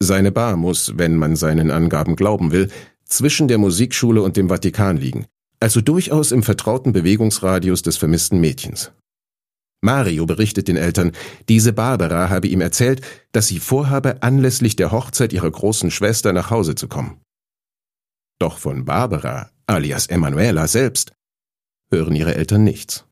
Seine 0.00 0.32
Bar 0.32 0.56
muss, 0.56 0.94
wenn 0.96 1.16
man 1.16 1.36
seinen 1.36 1.70
Angaben 1.70 2.16
glauben 2.16 2.50
will, 2.50 2.70
zwischen 3.04 3.46
der 3.46 3.58
Musikschule 3.58 4.22
und 4.22 4.36
dem 4.36 4.48
Vatikan 4.48 4.96
liegen, 4.96 5.26
also 5.60 5.80
durchaus 5.80 6.32
im 6.32 6.42
vertrauten 6.42 6.92
Bewegungsradius 6.92 7.82
des 7.82 7.96
vermissten 7.96 8.40
Mädchens. 8.40 8.90
Mario 9.84 10.26
berichtet 10.26 10.68
den 10.68 10.76
Eltern, 10.76 11.10
diese 11.48 11.72
Barbara 11.72 12.30
habe 12.30 12.46
ihm 12.46 12.60
erzählt, 12.60 13.04
dass 13.32 13.48
sie 13.48 13.58
vorhabe, 13.58 14.22
anlässlich 14.22 14.76
der 14.76 14.92
Hochzeit 14.92 15.32
ihrer 15.32 15.50
großen 15.50 15.90
Schwester 15.90 16.32
nach 16.32 16.50
Hause 16.50 16.76
zu 16.76 16.86
kommen. 16.86 17.20
Doch 18.38 18.58
von 18.58 18.84
Barbara, 18.84 19.50
alias 19.66 20.06
Emanuela 20.06 20.68
selbst, 20.68 21.12
hören 21.90 22.14
ihre 22.14 22.36
Eltern 22.36 22.62
nichts. 22.62 23.06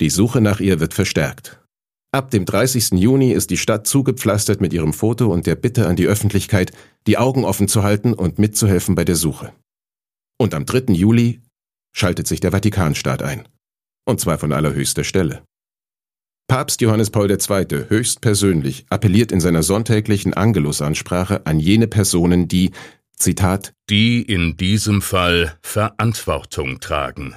Die 0.00 0.10
Suche 0.10 0.42
nach 0.42 0.60
ihr 0.60 0.78
wird 0.78 0.92
verstärkt. 0.92 1.62
Ab 2.12 2.30
dem 2.30 2.44
30. 2.44 2.92
Juni 2.92 3.32
ist 3.32 3.50
die 3.50 3.56
Stadt 3.56 3.86
zugepflastert 3.86 4.60
mit 4.60 4.72
ihrem 4.72 4.92
Foto 4.92 5.32
und 5.32 5.46
der 5.46 5.54
Bitte 5.54 5.86
an 5.86 5.96
die 5.96 6.06
Öffentlichkeit, 6.06 6.72
die 7.06 7.16
Augen 7.18 7.44
offen 7.44 7.68
zu 7.68 7.82
halten 7.82 8.12
und 8.12 8.38
mitzuhelfen 8.38 8.94
bei 8.94 9.04
der 9.04 9.16
Suche. 9.16 9.52
Und 10.38 10.54
am 10.54 10.66
3. 10.66 10.92
Juli 10.92 11.40
schaltet 11.94 12.26
sich 12.26 12.40
der 12.40 12.50
Vatikanstaat 12.50 13.22
ein 13.22 13.46
und 14.10 14.20
zwar 14.20 14.38
von 14.38 14.52
allerhöchster 14.52 15.04
Stelle. 15.04 15.42
Papst 16.48 16.80
Johannes 16.80 17.10
Paul 17.10 17.30
II. 17.30 17.86
höchstpersönlich 17.88 18.84
appelliert 18.90 19.30
in 19.30 19.40
seiner 19.40 19.62
sonntäglichen 19.62 20.34
Angelusansprache 20.34 21.46
an 21.46 21.60
jene 21.60 21.86
Personen, 21.86 22.48
die, 22.48 22.72
Zitat, 23.16 23.72
die 23.88 24.20
in 24.20 24.56
diesem 24.56 25.00
Fall 25.00 25.56
Verantwortung 25.62 26.80
tragen. 26.80 27.36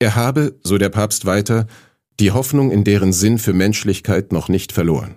Er 0.00 0.16
habe, 0.16 0.58
so 0.64 0.76
der 0.76 0.88
Papst 0.88 1.24
weiter, 1.24 1.66
die 2.18 2.32
Hoffnung 2.32 2.72
in 2.72 2.82
deren 2.82 3.12
Sinn 3.12 3.38
für 3.38 3.52
Menschlichkeit 3.52 4.32
noch 4.32 4.48
nicht 4.48 4.72
verloren. 4.72 5.16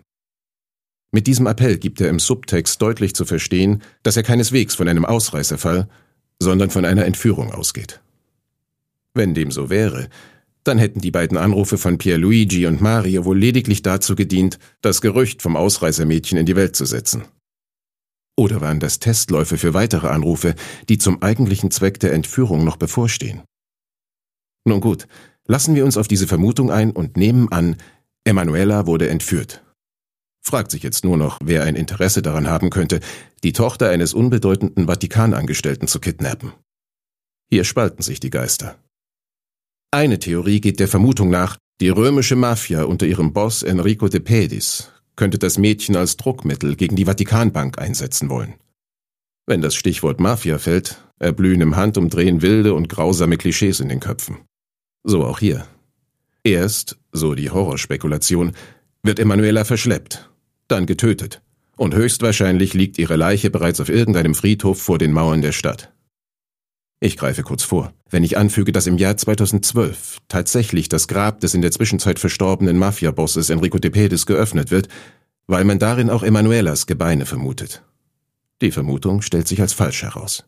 Mit 1.12 1.28
diesem 1.28 1.48
Appell 1.48 1.78
gibt 1.78 2.00
er 2.00 2.10
im 2.10 2.20
Subtext 2.20 2.82
deutlich 2.82 3.16
zu 3.16 3.26
verstehen, 3.26 3.82
dass 4.04 4.18
er 4.18 4.24
keineswegs 4.24 4.76
von 4.76 4.88
einem 4.88 5.04
Ausreißerfall, 5.04 5.90
sondern 6.40 6.70
von 6.70 6.86
einer 6.86 7.06
Entführung 7.06 7.52
ausgeht. 7.52 8.02
Wenn 9.14 9.34
dem 9.34 9.52
so 9.52 9.70
wäre, 9.70 10.10
dann 10.64 10.78
hätten 10.78 11.02
die 11.02 11.12
beiden 11.12 11.38
Anrufe 11.38 11.78
von 11.78 11.98
Pierluigi 11.98 12.68
und 12.68 12.82
Mario 12.82 13.26
wohl 13.26 13.38
lediglich 13.38 13.82
dazu 13.82 14.16
gedient, 14.16 14.60
das 14.82 15.02
Gerücht 15.02 15.42
vom 15.42 15.56
Ausreißermädchen 15.56 16.38
in 16.38 16.46
die 16.46 16.56
Welt 16.56 16.76
zu 16.76 16.86
setzen. 16.86 17.24
Oder 18.38 18.62
waren 18.62 18.80
das 18.80 19.00
Testläufe 19.00 19.58
für 19.58 19.74
weitere 19.74 20.08
Anrufe, 20.08 20.56
die 20.90 20.98
zum 20.98 21.22
eigentlichen 21.22 21.72
Zweck 21.72 22.00
der 22.00 22.14
Entführung 22.14 22.64
noch 22.64 22.78
bevorstehen? 22.78 23.42
Nun 24.66 24.82
gut, 24.82 25.08
lassen 25.48 25.76
wir 25.76 25.86
uns 25.86 25.98
auf 25.98 26.08
diese 26.08 26.28
Vermutung 26.28 26.72
ein 26.72 26.92
und 26.92 27.18
nehmen 27.18 27.52
an, 27.52 27.78
Emanuela 28.24 28.86
wurde 28.86 29.10
entführt. 29.10 29.64
Fragt 30.44 30.72
sich 30.72 30.84
jetzt 30.84 31.04
nur 31.04 31.18
noch, 31.18 31.40
wer 31.44 31.64
ein 31.64 31.76
Interesse 31.76 32.22
daran 32.22 32.48
haben 32.48 32.70
könnte, 32.70 33.00
die 33.44 33.54
Tochter 33.54 33.90
eines 33.90 34.14
unbedeutenden 34.14 34.88
Vatikanangestellten 34.88 35.88
zu 35.88 36.00
kidnappen. 36.00 36.54
Hier 37.50 37.64
spalten 37.64 38.02
sich 38.02 38.20
die 38.20 38.30
Geister. 38.30 38.78
Eine 39.94 40.20
Theorie 40.20 40.62
geht 40.62 40.80
der 40.80 40.88
Vermutung 40.88 41.30
nach, 41.30 41.58
die 41.82 41.90
römische 41.90 42.38
Mafia 42.38 42.84
unter 42.84 43.06
ihrem 43.06 43.34
Boss 43.34 43.62
Enrico 43.62 44.08
de 44.08 44.22
Pedis 44.22 44.90
könnte 45.18 45.38
das 45.38 45.58
Mädchen 45.58 45.98
als 45.98 46.16
Druckmittel 46.16 46.76
gegen 46.78 46.96
die 46.96 47.06
Vatikanbank 47.06 47.78
einsetzen 47.78 48.30
wollen. 48.30 48.56
Wenn 49.46 49.62
das 49.62 49.76
Stichwort 49.76 50.20
Mafia 50.20 50.58
fällt, 50.58 51.04
erblühen 51.20 51.62
im 51.62 51.76
Handumdrehen 51.76 52.42
wilde 52.42 52.74
und 52.74 52.88
grausame 52.88 53.36
Klischees 53.38 53.82
in 53.82 53.90
den 53.90 54.00
Köpfen. 54.00 54.38
So 55.04 55.26
auch 55.26 55.40
hier. 55.40 55.68
Erst, 56.44 56.98
so 57.12 57.36
die 57.36 57.52
Horrorspekulation, 57.52 58.54
wird 59.04 59.20
Emanuela 59.20 59.66
verschleppt, 59.66 60.30
dann 60.68 60.86
getötet, 60.86 61.42
und 61.76 61.94
höchstwahrscheinlich 61.94 62.74
liegt 62.74 62.98
ihre 62.98 63.18
Leiche 63.18 63.50
bereits 63.50 63.82
auf 63.82 63.90
irgendeinem 63.90 64.36
Friedhof 64.36 64.82
vor 64.82 64.98
den 64.98 65.12
Mauern 65.12 65.42
der 65.42 65.52
Stadt. 65.52 65.92
Ich 67.04 67.18
greife 67.18 67.42
kurz 67.42 67.64
vor, 67.64 67.94
wenn 68.12 68.24
ich 68.24 68.38
anfüge, 68.38 68.72
dass 68.72 68.86
im 68.86 69.00
Jahr 69.00 69.18
2012 69.18 70.20
tatsächlich 70.28 70.88
das 70.88 71.08
Grab 71.08 71.40
des 71.40 71.56
in 71.56 71.64
der 71.64 71.72
Zwischenzeit 71.72 72.20
verstorbenen 72.20 72.78
Mafia-Bosses 72.78 73.50
Enrico 73.50 73.80
De 73.80 73.90
Pedis 73.90 74.28
geöffnet 74.28 74.70
wird, 74.70 74.88
weil 75.48 75.64
man 75.64 75.80
darin 75.80 76.12
auch 76.12 76.22
Emanuelas 76.22 76.86
Gebeine 76.86 77.26
vermutet. 77.26 77.82
Die 78.62 78.70
Vermutung 78.70 79.24
stellt 79.24 79.48
sich 79.48 79.62
als 79.62 79.74
falsch 79.74 80.04
heraus. 80.04 80.46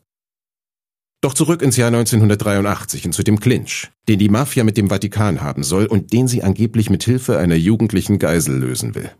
Doch 1.20 1.34
zurück 1.34 1.60
ins 1.60 1.76
Jahr 1.76 1.88
1983 1.88 3.06
und 3.06 3.12
zu 3.14 3.24
dem 3.24 3.40
Clinch, 3.40 3.90
den 4.06 4.20
die 4.20 4.28
Mafia 4.28 4.62
mit 4.62 4.76
dem 4.76 4.90
Vatikan 4.90 5.40
haben 5.40 5.64
soll 5.64 5.86
und 5.86 6.12
den 6.12 6.28
sie 6.28 6.44
angeblich 6.44 6.88
mit 6.88 7.02
Hilfe 7.02 7.36
einer 7.36 7.56
jugendlichen 7.56 8.20
Geisel 8.20 8.58
lösen 8.58 8.94
will. 8.94 9.10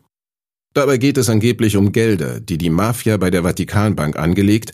Dabei 0.73 0.99
geht 0.99 1.19
es 1.19 1.29
angeblich 1.29 1.76
um 1.76 1.91
Gelder, 1.91 2.38
die 2.38 2.59
die 2.59 2.71
Mafia 2.71 3.17
bei 3.17 3.31
der 3.31 3.43
Vatikanbank 3.43 4.17
angelegt 4.17 4.73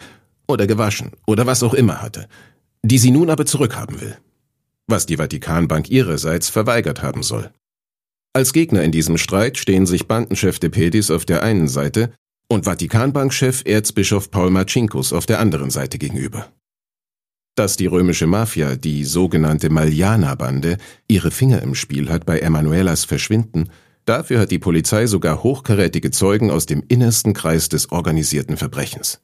oder 0.51 0.67
gewaschen 0.67 1.13
oder 1.27 1.47
was 1.47 1.63
auch 1.63 1.75
immer 1.75 2.03
hatte, 2.03 2.29
die 2.83 2.99
sie 2.99 3.11
nun 3.11 3.31
aber 3.31 3.47
zurückhaben 3.47 4.01
will, 4.01 4.17
was 4.87 5.07
die 5.07 5.17
Vatikanbank 5.17 5.91
ihrerseits 5.91 6.49
verweigert 6.49 7.03
haben 7.03 7.23
soll. 7.23 7.51
Als 8.33 8.53
Gegner 8.53 8.83
in 8.83 8.93
diesem 8.93 9.19
Streit 9.19 9.59
stehen 9.59 9.87
sich 9.87 10.07
Bandenchef 10.07 10.59
de 10.61 10.71
Pedis 10.71 11.11
auf 11.11 11.25
der 11.25 11.43
einen 11.43 11.67
Seite 11.67 12.13
und 12.49 12.65
Vatikanbankchef 12.65 13.63
Erzbischof 13.65 14.31
Paul 14.31 14.51
Marcinkus 14.51 15.13
auf 15.13 15.27
der 15.27 15.41
anderen 15.41 15.71
Seite 15.71 15.99
gegenüber. 15.99 16.49
Dass 17.57 17.77
die 17.77 17.87
römische 17.87 18.27
Mafia, 18.27 18.77
die 18.77 19.05
sogenannte 19.05 19.71
Maliana-Bande, 19.71 20.79
ihre 21.09 21.31
Finger 21.31 21.61
im 21.63 21.75
Spiel 21.75 22.09
hat 22.09 22.25
bei 22.25 22.39
Emanuelas 22.39 23.05
Verschwinden, 23.05 23.71
dafür 24.05 24.41
hat 24.41 24.51
die 24.51 24.59
Polizei 24.59 25.07
sogar 25.07 25.43
hochkarätige 25.43 26.11
Zeugen 26.11 26.51
aus 26.51 26.67
dem 26.67 26.83
innersten 26.89 27.35
Kreis 27.35 27.69
des 27.69 27.91
organisierten 27.91 28.57
Verbrechens. 28.57 29.21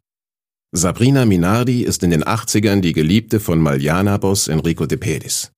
Sabrina 0.76 1.24
Minardi 1.24 1.84
ist 1.84 2.02
in 2.02 2.10
den 2.10 2.22
80ern 2.22 2.82
die 2.82 2.92
Geliebte 2.92 3.40
von 3.40 3.58
Maliana-Boss 3.62 4.48
Enrico 4.48 4.84
de 4.84 4.98
Pedis. 4.98 5.50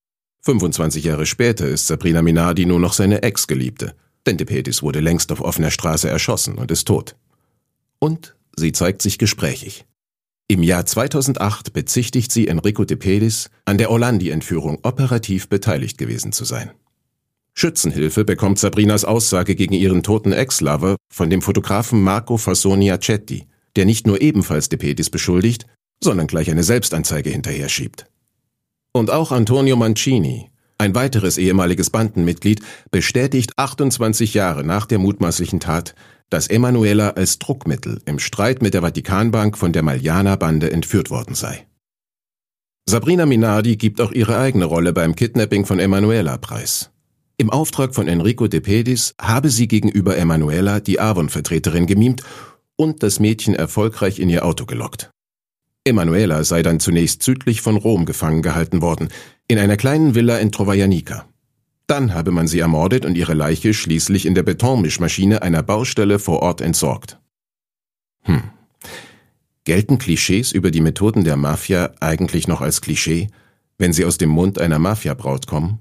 25 0.42 1.02
Jahre 1.02 1.26
später 1.26 1.66
ist 1.66 1.88
Sabrina 1.88 2.22
Minardi 2.22 2.66
nur 2.66 2.78
noch 2.78 2.92
seine 2.92 3.22
Ex-Geliebte, 3.22 3.96
denn 4.26 4.36
de 4.36 4.46
Pedis 4.46 4.80
wurde 4.80 5.00
längst 5.00 5.32
auf 5.32 5.40
offener 5.40 5.72
Straße 5.72 6.08
erschossen 6.08 6.54
und 6.54 6.70
ist 6.70 6.86
tot. 6.86 7.16
Und 7.98 8.36
sie 8.56 8.70
zeigt 8.70 9.02
sich 9.02 9.18
gesprächig. 9.18 9.86
Im 10.46 10.62
Jahr 10.62 10.86
2008 10.86 11.72
bezichtigt 11.72 12.30
sie 12.30 12.46
Enrico 12.46 12.84
de 12.84 12.96
Pedis, 12.96 13.50
an 13.64 13.76
der 13.76 13.90
Orlandi-Entführung 13.90 14.78
operativ 14.84 15.48
beteiligt 15.48 15.98
gewesen 15.98 16.30
zu 16.30 16.44
sein. 16.44 16.70
Schützenhilfe 17.54 18.24
bekommt 18.24 18.60
Sabrinas 18.60 19.04
Aussage 19.04 19.56
gegen 19.56 19.74
ihren 19.74 20.04
toten 20.04 20.30
Ex-Lover 20.30 20.94
von 21.12 21.28
dem 21.28 21.42
Fotografen 21.42 22.02
Marco 22.02 22.36
Fassoni 22.36 22.92
Acetti, 22.92 23.48
der 23.78 23.86
nicht 23.86 24.08
nur 24.08 24.20
ebenfalls 24.20 24.68
De 24.68 24.76
Pedis 24.76 25.08
beschuldigt, 25.08 25.64
sondern 26.02 26.26
gleich 26.26 26.50
eine 26.50 26.64
Selbstanzeige 26.64 27.30
hinterher 27.30 27.68
schiebt. 27.68 28.06
Und 28.92 29.08
auch 29.08 29.30
Antonio 29.30 29.76
Mancini, 29.76 30.50
ein 30.78 30.96
weiteres 30.96 31.38
ehemaliges 31.38 31.90
Bandenmitglied, 31.90 32.60
bestätigt 32.90 33.52
28 33.56 34.34
Jahre 34.34 34.64
nach 34.64 34.86
der 34.86 34.98
mutmaßlichen 34.98 35.60
Tat, 35.60 35.94
dass 36.28 36.48
Emanuela 36.48 37.10
als 37.10 37.38
Druckmittel 37.38 38.02
im 38.04 38.18
Streit 38.18 38.62
mit 38.62 38.74
der 38.74 38.82
Vatikanbank 38.82 39.56
von 39.56 39.72
der 39.72 39.84
Maliana-Bande 39.84 40.72
entführt 40.72 41.10
worden 41.10 41.36
sei. 41.36 41.68
Sabrina 42.88 43.24
Minardi 43.24 43.76
gibt 43.76 44.00
auch 44.00 44.10
ihre 44.10 44.38
eigene 44.38 44.64
Rolle 44.64 44.92
beim 44.92 45.14
Kidnapping 45.14 45.66
von 45.66 45.78
Emanuela 45.78 46.36
preis. 46.36 46.90
Im 47.36 47.50
Auftrag 47.50 47.94
von 47.94 48.08
Enrico 48.08 48.48
de 48.48 48.58
Pedis 48.58 49.14
habe 49.20 49.50
sie 49.50 49.68
gegenüber 49.68 50.16
Emanuela 50.16 50.80
die 50.80 50.98
Avon-Vertreterin 50.98 51.86
gemimt 51.86 52.24
und 52.78 53.02
das 53.02 53.20
Mädchen 53.20 53.54
erfolgreich 53.54 54.20
in 54.20 54.30
ihr 54.30 54.46
Auto 54.46 54.64
gelockt. 54.64 55.10
Emanuela 55.84 56.44
sei 56.44 56.62
dann 56.62 56.80
zunächst 56.80 57.22
südlich 57.22 57.60
von 57.60 57.76
Rom 57.76 58.04
gefangen 58.04 58.42
gehalten 58.42 58.80
worden, 58.80 59.08
in 59.48 59.58
einer 59.58 59.76
kleinen 59.76 60.14
Villa 60.14 60.38
in 60.38 60.52
Trovajanica. 60.52 61.26
Dann 61.86 62.14
habe 62.14 62.30
man 62.30 62.46
sie 62.46 62.58
ermordet 62.58 63.04
und 63.04 63.16
ihre 63.16 63.34
Leiche 63.34 63.74
schließlich 63.74 64.26
in 64.26 64.34
der 64.34 64.42
Betonmischmaschine 64.42 65.42
einer 65.42 65.62
Baustelle 65.62 66.18
vor 66.18 66.40
Ort 66.40 66.60
entsorgt. 66.60 67.18
Hm. 68.22 68.42
Gelten 69.64 69.98
Klischees 69.98 70.52
über 70.52 70.70
die 70.70 70.82
Methoden 70.82 71.24
der 71.24 71.36
Mafia 71.36 71.92
eigentlich 72.00 72.46
noch 72.46 72.60
als 72.60 72.80
Klischee, 72.80 73.28
wenn 73.78 73.92
sie 73.92 74.04
aus 74.04 74.18
dem 74.18 74.30
Mund 74.30 74.58
einer 74.58 74.78
Mafiabraut 74.78 75.46
kommen? 75.46 75.80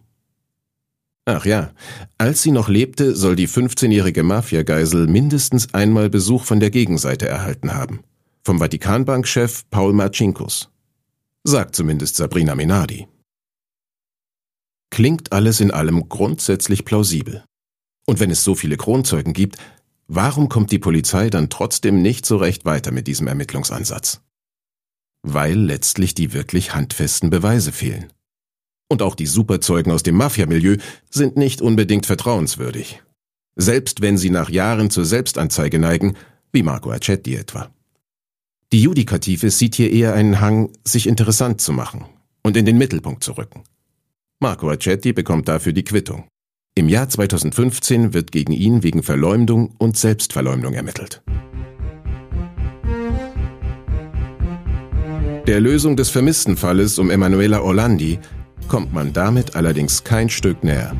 Ach 1.29 1.45
ja, 1.45 1.73
als 2.17 2.41
sie 2.41 2.51
noch 2.51 2.69
lebte, 2.69 3.13
soll 3.13 3.35
die 3.35 3.49
15-jährige 3.49 4.23
Mafiageisel 4.23 5.07
mindestens 5.07 5.73
einmal 5.73 6.09
Besuch 6.09 6.45
von 6.45 6.61
der 6.61 6.69
Gegenseite 6.69 7.27
erhalten 7.27 7.73
haben. 7.73 7.99
Vom 8.45 8.59
Vatikanbankchef 8.59 9.69
Paul 9.69 9.91
Marcinkus. 9.91 10.69
Sagt 11.43 11.75
zumindest 11.75 12.15
Sabrina 12.15 12.55
Minardi. 12.55 13.09
Klingt 14.89 15.33
alles 15.33 15.59
in 15.59 15.71
allem 15.71 16.07
grundsätzlich 16.07 16.85
plausibel. 16.85 17.43
Und 18.05 18.21
wenn 18.21 18.31
es 18.31 18.45
so 18.45 18.55
viele 18.55 18.77
Kronzeugen 18.77 19.33
gibt, 19.33 19.57
warum 20.07 20.47
kommt 20.47 20.71
die 20.71 20.79
Polizei 20.79 21.29
dann 21.29 21.49
trotzdem 21.49 22.01
nicht 22.01 22.25
so 22.25 22.37
recht 22.37 22.63
weiter 22.63 22.91
mit 22.91 23.05
diesem 23.05 23.27
Ermittlungsansatz? 23.27 24.21
Weil 25.23 25.59
letztlich 25.59 26.13
die 26.13 26.31
wirklich 26.31 26.73
handfesten 26.73 27.29
Beweise 27.29 27.73
fehlen. 27.73 28.13
Und 28.89 29.01
auch 29.01 29.15
die 29.15 29.25
Superzeugen 29.25 29.91
aus 29.91 30.03
dem 30.03 30.15
Mafiamilieu 30.15 30.77
sind 31.09 31.35
nicht 31.37 31.61
unbedingt 31.61 32.05
vertrauenswürdig. 32.05 33.01
Selbst 33.55 34.01
wenn 34.01 34.17
sie 34.17 34.29
nach 34.29 34.49
Jahren 34.49 34.89
zur 34.89 35.05
Selbstanzeige 35.05 35.79
neigen, 35.79 36.15
wie 36.51 36.63
Marco 36.63 36.91
Acetti 36.91 37.35
etwa. 37.35 37.69
Die 38.71 38.81
Judikative 38.81 39.49
sieht 39.49 39.75
hier 39.75 39.91
eher 39.91 40.13
einen 40.13 40.39
Hang, 40.41 40.71
sich 40.83 41.07
interessant 41.07 41.61
zu 41.61 41.73
machen 41.73 42.05
und 42.43 42.55
in 42.55 42.65
den 42.65 42.77
Mittelpunkt 42.77 43.23
zu 43.23 43.33
rücken. 43.33 43.63
Marco 44.39 44.69
Acetti 44.69 45.13
bekommt 45.13 45.47
dafür 45.47 45.73
die 45.73 45.83
Quittung. 45.83 46.27
Im 46.75 46.89
Jahr 46.89 47.09
2015 47.09 48.13
wird 48.13 48.31
gegen 48.31 48.53
ihn 48.53 48.83
wegen 48.83 49.01
Verleumdung 49.01 49.73
und 49.79 49.97
Selbstverleumdung 49.97 50.73
ermittelt. 50.73 51.23
Der 55.47 55.59
Lösung 55.59 55.95
des 55.95 56.09
vermissten 56.09 56.57
Falles 56.57 56.99
um 56.99 57.09
Emanuela 57.09 57.61
Orlandi 57.61 58.19
kommt 58.67 58.93
man 58.93 59.13
damit 59.13 59.55
allerdings 59.55 60.03
kein 60.03 60.29
Stück 60.29 60.63
näher. 60.63 60.95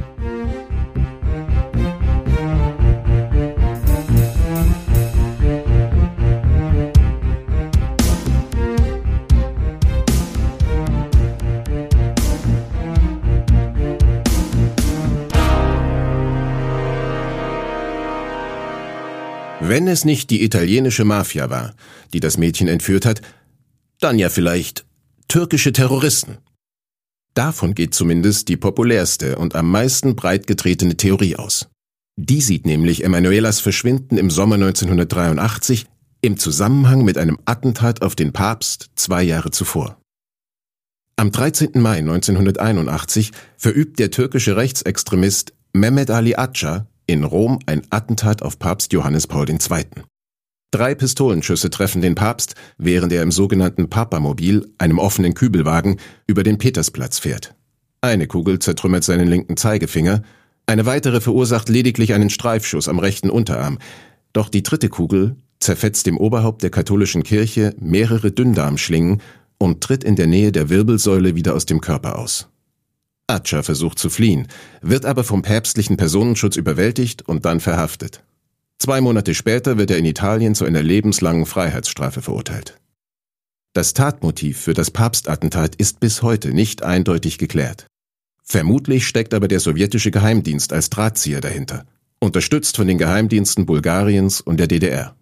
Wenn 19.60 19.88
es 19.90 20.06
nicht 20.06 20.30
die 20.30 20.44
italienische 20.44 21.04
Mafia 21.04 21.50
war, 21.50 21.74
die 22.14 22.22
das 22.22 22.38
Mädchen 22.38 22.70
entführt 22.70 23.06
hat, 23.06 23.22
dann 24.00 24.18
ja 24.18 24.30
vielleicht 24.30 24.86
türkische 25.28 25.74
Terroristen. 25.74 26.38
Davon 27.38 27.76
geht 27.76 27.94
zumindest 27.94 28.48
die 28.48 28.58
populärste 28.58 29.38
und 29.38 29.54
am 29.54 29.70
meisten 29.70 30.16
breitgetretene 30.16 30.98
Theorie 30.98 31.36
aus. 31.36 31.68
Die 32.16 32.42
sieht 32.42 32.66
nämlich 32.66 33.04
Emanuelas 33.04 33.60
Verschwinden 33.60 34.18
im 34.18 34.32
Sommer 34.32 34.56
1983 34.56 35.86
im 36.22 36.38
Zusammenhang 36.38 37.06
mit 37.06 37.16
einem 37.16 37.38
Attentat 37.46 38.02
auf 38.02 38.16
den 38.16 38.34
Papst 38.34 38.90
zwei 38.96 39.22
Jahre 39.22 39.52
zuvor. 39.52 40.02
Am 41.16 41.32
13. 41.32 41.74
Mai 41.76 42.00
1981 42.00 43.32
verübt 43.56 44.00
der 44.00 44.10
türkische 44.10 44.58
Rechtsextremist 44.58 45.54
Mehmet 45.74 46.10
Ali 46.10 46.34
Aca 46.34 46.88
in 47.06 47.24
Rom 47.24 47.60
ein 47.68 47.84
Attentat 47.92 48.42
auf 48.42 48.58
Papst 48.58 48.94
Johannes 48.94 49.28
Paul 49.28 49.48
II. 49.48 49.58
Drei 50.72 50.96
Pistolenschüsse 50.96 51.70
treffen 51.70 52.02
den 52.02 52.16
Papst, 52.16 52.56
während 52.78 53.14
er 53.14 53.24
im 53.24 53.32
sogenannten 53.32 53.90
Papamobil, 53.90 54.70
einem 54.78 55.00
offenen 55.00 55.34
Kübelwagen, 55.34 55.98
über 56.28 56.44
den 56.44 56.58
Petersplatz 56.58 57.20
fährt. 57.20 57.56
Eine 58.02 58.28
Kugel 58.28 58.60
zertrümmert 58.60 59.06
seinen 59.06 59.28
linken 59.28 59.56
Zeigefinger, 59.56 60.24
eine 60.66 60.86
weitere 60.86 61.22
verursacht 61.22 61.70
lediglich 61.70 62.14
einen 62.14 62.30
Streifschuss 62.30 62.90
am 62.90 63.00
rechten 63.00 63.30
Unterarm, 63.30 63.80
doch 64.34 64.50
die 64.50 64.64
dritte 64.64 64.90
Kugel 64.90 65.38
zerfetzt 65.60 66.06
dem 66.06 66.18
Oberhaupt 66.18 66.62
der 66.62 66.70
katholischen 66.70 67.24
Kirche 67.24 67.74
mehrere 67.80 68.32
Dünndarmschlingen 68.32 69.22
und 69.58 69.82
tritt 69.82 70.04
in 70.04 70.18
der 70.18 70.28
Nähe 70.28 70.52
der 70.52 70.70
Wirbelsäule 70.70 71.36
wieder 71.36 71.56
aus 71.56 71.66
dem 71.66 71.80
Körper 71.80 72.20
aus. 72.20 72.50
Atscher 73.28 73.64
versucht 73.64 74.00
zu 74.00 74.10
fliehen, 74.10 74.48
wird 74.82 75.06
aber 75.06 75.24
vom 75.24 75.42
päpstlichen 75.42 75.98
Personenschutz 75.98 76.58
überwältigt 76.58 77.28
und 77.28 77.46
dann 77.46 77.62
verhaftet. 77.62 78.24
Zwei 78.80 79.02
Monate 79.02 79.34
später 79.34 79.78
wird 79.78 79.92
er 79.92 79.98
in 79.98 80.06
Italien 80.06 80.56
zu 80.56 80.66
einer 80.66 80.84
lebenslangen 80.84 81.46
Freiheitsstrafe 81.46 82.22
verurteilt. 82.22 82.80
Das 83.74 83.94
Tatmotiv 83.94 84.60
für 84.60 84.74
das 84.74 84.92
Papstattentat 84.92 85.76
ist 85.76 86.00
bis 86.00 86.22
heute 86.22 86.54
nicht 86.54 86.84
eindeutig 86.84 87.38
geklärt. 87.38 87.88
Vermutlich 88.44 89.08
steckt 89.08 89.34
aber 89.34 89.48
der 89.48 89.60
sowjetische 89.60 90.10
Geheimdienst 90.10 90.74
als 90.74 90.90
Drahtzieher 90.90 91.42
dahinter, 91.42 91.86
unterstützt 92.20 92.78
von 92.78 92.88
den 92.88 92.98
Geheimdiensten 92.98 93.66
Bulgariens 93.66 94.42
und 94.42 94.58
der 94.58 94.68
DDR. 94.68 95.16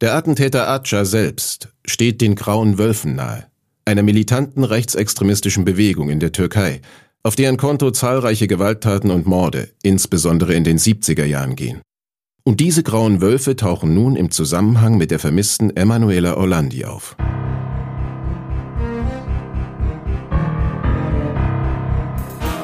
Der 0.00 0.14
Attentäter 0.14 0.68
Acha 0.68 1.04
selbst 1.04 1.68
steht 1.84 2.20
den 2.20 2.34
Grauen 2.34 2.78
Wölfen 2.78 3.14
nahe, 3.14 3.46
einer 3.84 4.02
militanten 4.02 4.64
rechtsextremistischen 4.64 5.64
Bewegung 5.64 6.10
in 6.10 6.20
der 6.20 6.32
Türkei, 6.32 6.82
auf 7.22 7.36
deren 7.36 7.56
Konto 7.56 7.90
zahlreiche 7.90 8.46
Gewalttaten 8.46 9.10
und 9.10 9.26
Morde, 9.26 9.70
insbesondere 9.82 10.54
in 10.54 10.64
den 10.64 10.78
70er 10.78 11.24
Jahren 11.24 11.56
gehen. 11.56 11.80
Und 12.48 12.60
diese 12.60 12.82
grauen 12.82 13.20
Wölfe 13.20 13.56
tauchen 13.56 13.92
nun 13.92 14.16
im 14.16 14.30
Zusammenhang 14.30 14.96
mit 14.96 15.10
der 15.10 15.18
vermissten 15.18 15.76
Emanuela 15.76 16.38
Orlandi 16.38 16.86
auf. 16.86 17.14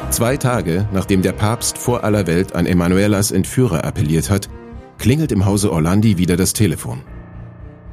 Zwei 0.09 0.39
Tage, 0.39 0.89
nachdem 0.95 1.21
der 1.21 1.33
Papst 1.33 1.77
vor 1.77 2.03
aller 2.03 2.27
Welt 2.27 2.55
an 2.55 2.65
Emanuelas 2.65 3.31
Entführer 3.31 3.85
appelliert 3.85 4.31
hat, 4.31 4.49
klingelt 4.97 5.33
im 5.33 5.45
Hause 5.45 5.71
Orlandi 5.71 6.17
wieder 6.17 6.39
das 6.39 6.55
Telefon. 6.55 7.03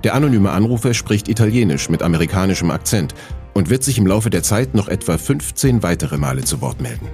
Der 0.06 0.15
anonyme 0.15 0.51
Anrufer 0.51 0.93
spricht 0.93 1.27
Italienisch 1.27 1.89
mit 1.89 2.04
amerikanischem 2.04 2.71
Akzent 2.71 3.15
und 3.54 3.69
wird 3.69 3.84
sich 3.84 3.97
im 3.97 4.08
Laufe 4.08 4.30
der 4.30 4.43
Zeit 4.43 4.75
noch 4.75 4.88
etwa 4.88 5.17
15 5.17 5.84
weitere 5.84 6.17
Male 6.17 6.45
zu 6.45 6.62
Wort 6.62 6.80
melden. 6.80 7.10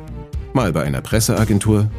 Mal 0.54 0.72
bei 0.72 0.84
einer 0.84 1.02
Presseagentur, 1.02 1.90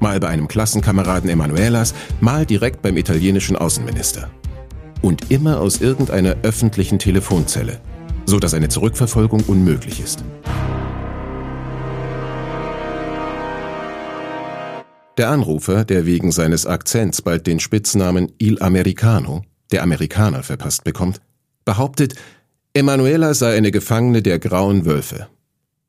mal 0.00 0.20
bei 0.20 0.28
einem 0.28 0.48
Klassenkameraden 0.48 1.30
Emanuelas, 1.30 1.94
mal 2.20 2.46
direkt 2.46 2.82
beim 2.82 2.96
italienischen 2.96 3.56
Außenminister. 3.56 4.30
Und 5.02 5.30
immer 5.30 5.60
aus 5.60 5.80
irgendeiner 5.80 6.36
öffentlichen 6.42 6.98
Telefonzelle, 6.98 7.80
so 8.24 8.38
dass 8.38 8.54
eine 8.54 8.68
Zurückverfolgung 8.68 9.44
unmöglich 9.46 10.00
ist. 10.00 10.24
Der 15.16 15.30
Anrufer, 15.30 15.84
der 15.86 16.04
wegen 16.04 16.30
seines 16.30 16.66
Akzents 16.66 17.22
bald 17.22 17.46
den 17.46 17.58
Spitznamen 17.58 18.32
Il 18.38 18.60
Americano, 18.60 19.44
der 19.70 19.82
Amerikaner, 19.82 20.42
verpasst 20.42 20.84
bekommt, 20.84 21.22
behauptet, 21.64 22.14
Emanuela 22.74 23.32
sei 23.32 23.56
eine 23.56 23.70
Gefangene 23.70 24.20
der 24.20 24.38
grauen 24.38 24.84
Wölfe. 24.84 25.28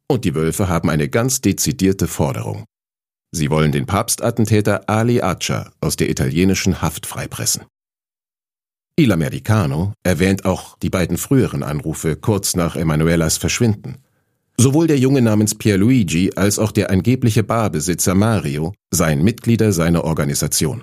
Und 0.08 0.24
die 0.24 0.34
Wölfe 0.34 0.70
haben 0.70 0.90
eine 0.90 1.10
ganz 1.10 1.42
dezidierte 1.42 2.08
Forderung. 2.08 2.64
Sie 3.38 3.52
wollen 3.52 3.72
den 3.72 3.86
Papstattentäter 3.86 4.90
Ali 4.90 5.22
Accia 5.22 5.72
aus 5.80 5.96
der 5.96 6.10
italienischen 6.10 6.82
Haft 6.82 7.06
freipressen. 7.06 7.66
Il 9.00 9.12
Americano 9.12 9.94
erwähnt 10.02 10.44
auch 10.44 10.76
die 10.80 10.90
beiden 10.90 11.18
früheren 11.18 11.62
Anrufe 11.62 12.16
kurz 12.16 12.56
nach 12.56 12.76
Emanuelas 12.76 13.38
Verschwinden. 13.38 14.00
Sowohl 14.60 14.88
der 14.88 14.98
Junge 14.98 15.22
namens 15.22 15.54
Pierluigi 15.54 16.32
als 16.36 16.58
auch 16.58 16.72
der 16.72 16.90
angebliche 16.90 17.44
Barbesitzer 17.44 18.16
Mario 18.16 18.74
seien 18.90 19.24
Mitglieder 19.24 19.72
seiner 19.72 20.04
Organisation. 20.04 20.82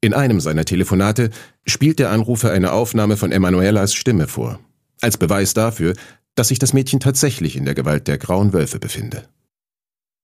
In 0.00 0.14
einem 0.14 0.38
seiner 0.38 0.64
Telefonate 0.64 1.30
spielt 1.66 1.98
der 1.98 2.12
Anrufer 2.12 2.52
eine 2.52 2.70
Aufnahme 2.70 3.16
von 3.16 3.32
Emanuelas 3.32 3.92
Stimme 3.92 4.28
vor, 4.28 4.60
als 5.00 5.16
Beweis 5.16 5.52
dafür, 5.52 5.94
dass 6.36 6.48
sich 6.48 6.60
das 6.60 6.72
Mädchen 6.72 7.00
tatsächlich 7.00 7.56
in 7.56 7.64
der 7.64 7.74
Gewalt 7.74 8.06
der 8.06 8.18
grauen 8.18 8.52
Wölfe 8.52 8.78
befinde. 8.78 9.26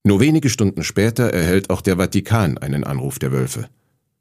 Nur 0.05 0.21
wenige 0.21 0.49
Stunden 0.49 0.83
später 0.83 1.31
erhält 1.31 1.71
auch 1.71 1.83
der 1.83 1.97
Vatikan 1.97 2.59
einen 2.59 2.85
Anruf 2.85 3.19
der 3.19 3.33
Wölfe. 3.33 3.69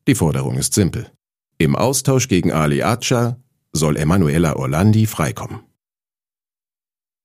Die 0.07 0.15
Forderung 0.15 0.57
ist 0.57 0.73
simpel. 0.73 1.09
Im 1.57 1.75
Austausch 1.75 2.27
gegen 2.27 2.51
Ali 2.51 2.83
Accia 2.83 3.37
soll 3.71 3.97
Emanuela 3.97 4.55
Orlandi 4.55 5.05
freikommen. 5.05 5.59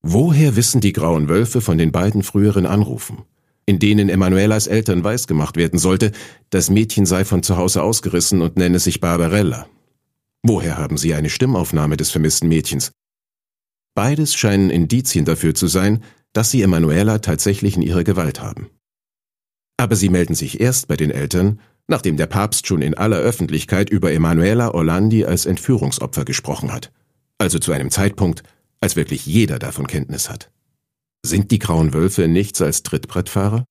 Woher 0.02 0.54
wissen 0.54 0.80
die 0.80 0.92
grauen 0.92 1.28
Wölfe 1.28 1.60
von 1.60 1.78
den 1.78 1.90
beiden 1.90 2.22
früheren 2.22 2.66
Anrufen, 2.66 3.22
in 3.64 3.78
denen 3.78 4.10
Emanuelas 4.10 4.66
Eltern 4.66 5.02
weisgemacht 5.02 5.56
werden 5.56 5.78
sollte, 5.78 6.12
das 6.50 6.68
Mädchen 6.68 7.06
sei 7.06 7.24
von 7.24 7.42
zu 7.42 7.56
Hause 7.56 7.82
ausgerissen 7.82 8.42
und 8.42 8.56
nenne 8.56 8.78
sich 8.78 9.00
Barbarella? 9.00 9.66
Woher 10.42 10.76
haben 10.76 10.98
sie 10.98 11.14
eine 11.14 11.30
Stimmaufnahme 11.30 11.96
des 11.96 12.10
vermissten 12.10 12.48
Mädchens? 12.48 12.92
Beides 13.94 14.34
scheinen 14.34 14.68
Indizien 14.68 15.24
dafür 15.24 15.54
zu 15.54 15.68
sein, 15.68 16.02
dass 16.34 16.50
sie 16.50 16.60
Emanuela 16.60 17.20
tatsächlich 17.20 17.76
in 17.76 17.82
ihrer 17.82 18.04
Gewalt 18.04 18.42
haben. 18.42 18.68
Aber 19.78 19.96
sie 19.96 20.10
melden 20.10 20.34
sich 20.34 20.60
erst 20.60 20.88
bei 20.88 20.96
den 20.96 21.10
Eltern, 21.10 21.60
nachdem 21.88 22.16
der 22.16 22.26
Papst 22.26 22.66
schon 22.66 22.82
in 22.82 22.94
aller 22.94 23.18
Öffentlichkeit 23.18 23.88
über 23.88 24.12
Emanuela 24.12 24.72
Orlandi 24.74 25.24
als 25.24 25.46
Entführungsopfer 25.46 26.24
gesprochen 26.24 26.72
hat, 26.72 26.92
also 27.38 27.58
zu 27.58 27.72
einem 27.72 27.90
Zeitpunkt, 27.90 28.42
als 28.80 28.96
wirklich 28.96 29.24
jeder 29.26 29.58
davon 29.58 29.86
Kenntnis 29.86 30.28
hat. 30.28 30.50
Sind 31.24 31.50
die 31.50 31.58
grauen 31.58 31.94
Wölfe 31.94 32.28
nichts 32.28 32.60
als 32.60 32.82
Trittbrettfahrer? 32.82 33.64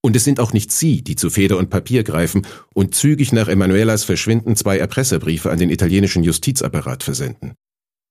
Und 0.00 0.16
es 0.16 0.24
sind 0.24 0.40
auch 0.40 0.52
nicht 0.52 0.70
Sie, 0.70 1.02
die 1.02 1.16
zu 1.16 1.28
Feder 1.28 1.58
und 1.58 1.70
Papier 1.70 2.04
greifen 2.04 2.46
und 2.72 2.94
zügig 2.94 3.32
nach 3.32 3.48
Emanuelas 3.48 4.04
Verschwinden 4.04 4.54
zwei 4.56 4.78
Erpresserbriefe 4.78 5.50
an 5.50 5.58
den 5.58 5.70
italienischen 5.70 6.22
Justizapparat 6.22 7.02
versenden. 7.02 7.54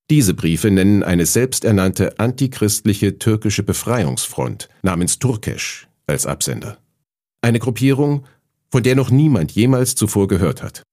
Diese 0.10 0.34
Briefe 0.34 0.72
nennen 0.72 1.04
eine 1.04 1.26
selbsternannte 1.26 2.17
antichristliche 2.17 3.20
türkische 3.20 3.63
Befreiungsfront 3.63 4.70
namens 4.82 5.20
Turkesh 5.20 5.88
als 6.06 6.26
Absender. 6.26 6.78
Eine 7.41 7.60
Gruppierung, 7.60 8.26
von 8.72 8.84
der 8.84 8.96
noch 8.96 9.10
niemand 9.10 9.52
jemals 9.52 9.96
zuvor 9.96 10.28
gehört 10.28 10.63
hat. 10.63 10.84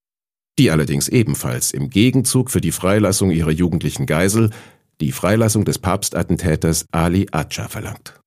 Die 0.58 0.70
allerdings 0.70 1.08
ebenfalls 1.08 1.72
im 1.72 1.90
Gegenzug 1.90 2.50
für 2.50 2.60
die 2.60 2.72
Freilassung 2.72 3.30
ihrer 3.30 3.50
jugendlichen 3.50 4.06
Geisel 4.06 4.50
die 5.00 5.12
Freilassung 5.12 5.64
des 5.64 5.78
Papstattentäters 5.78 6.86
Ali 6.92 7.26
Acca 7.32 7.68
verlangt. 7.68 8.20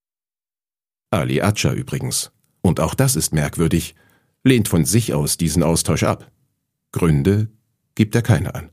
Ali 1.12 1.42
Acca 1.42 1.74
übrigens, 1.74 2.32
und 2.62 2.80
auch 2.80 2.94
das 2.94 3.16
ist 3.16 3.34
merkwürdig, 3.34 3.96
lehnt 4.44 4.68
von 4.68 4.86
sich 4.86 5.14
aus 5.14 5.38
diesen 5.38 5.64
Austausch 5.64 6.04
ab. 6.04 6.30
Gründe 6.92 7.50
gibt 7.96 8.16
er 8.16 8.22
keine 8.22 8.56
an. 8.56 8.70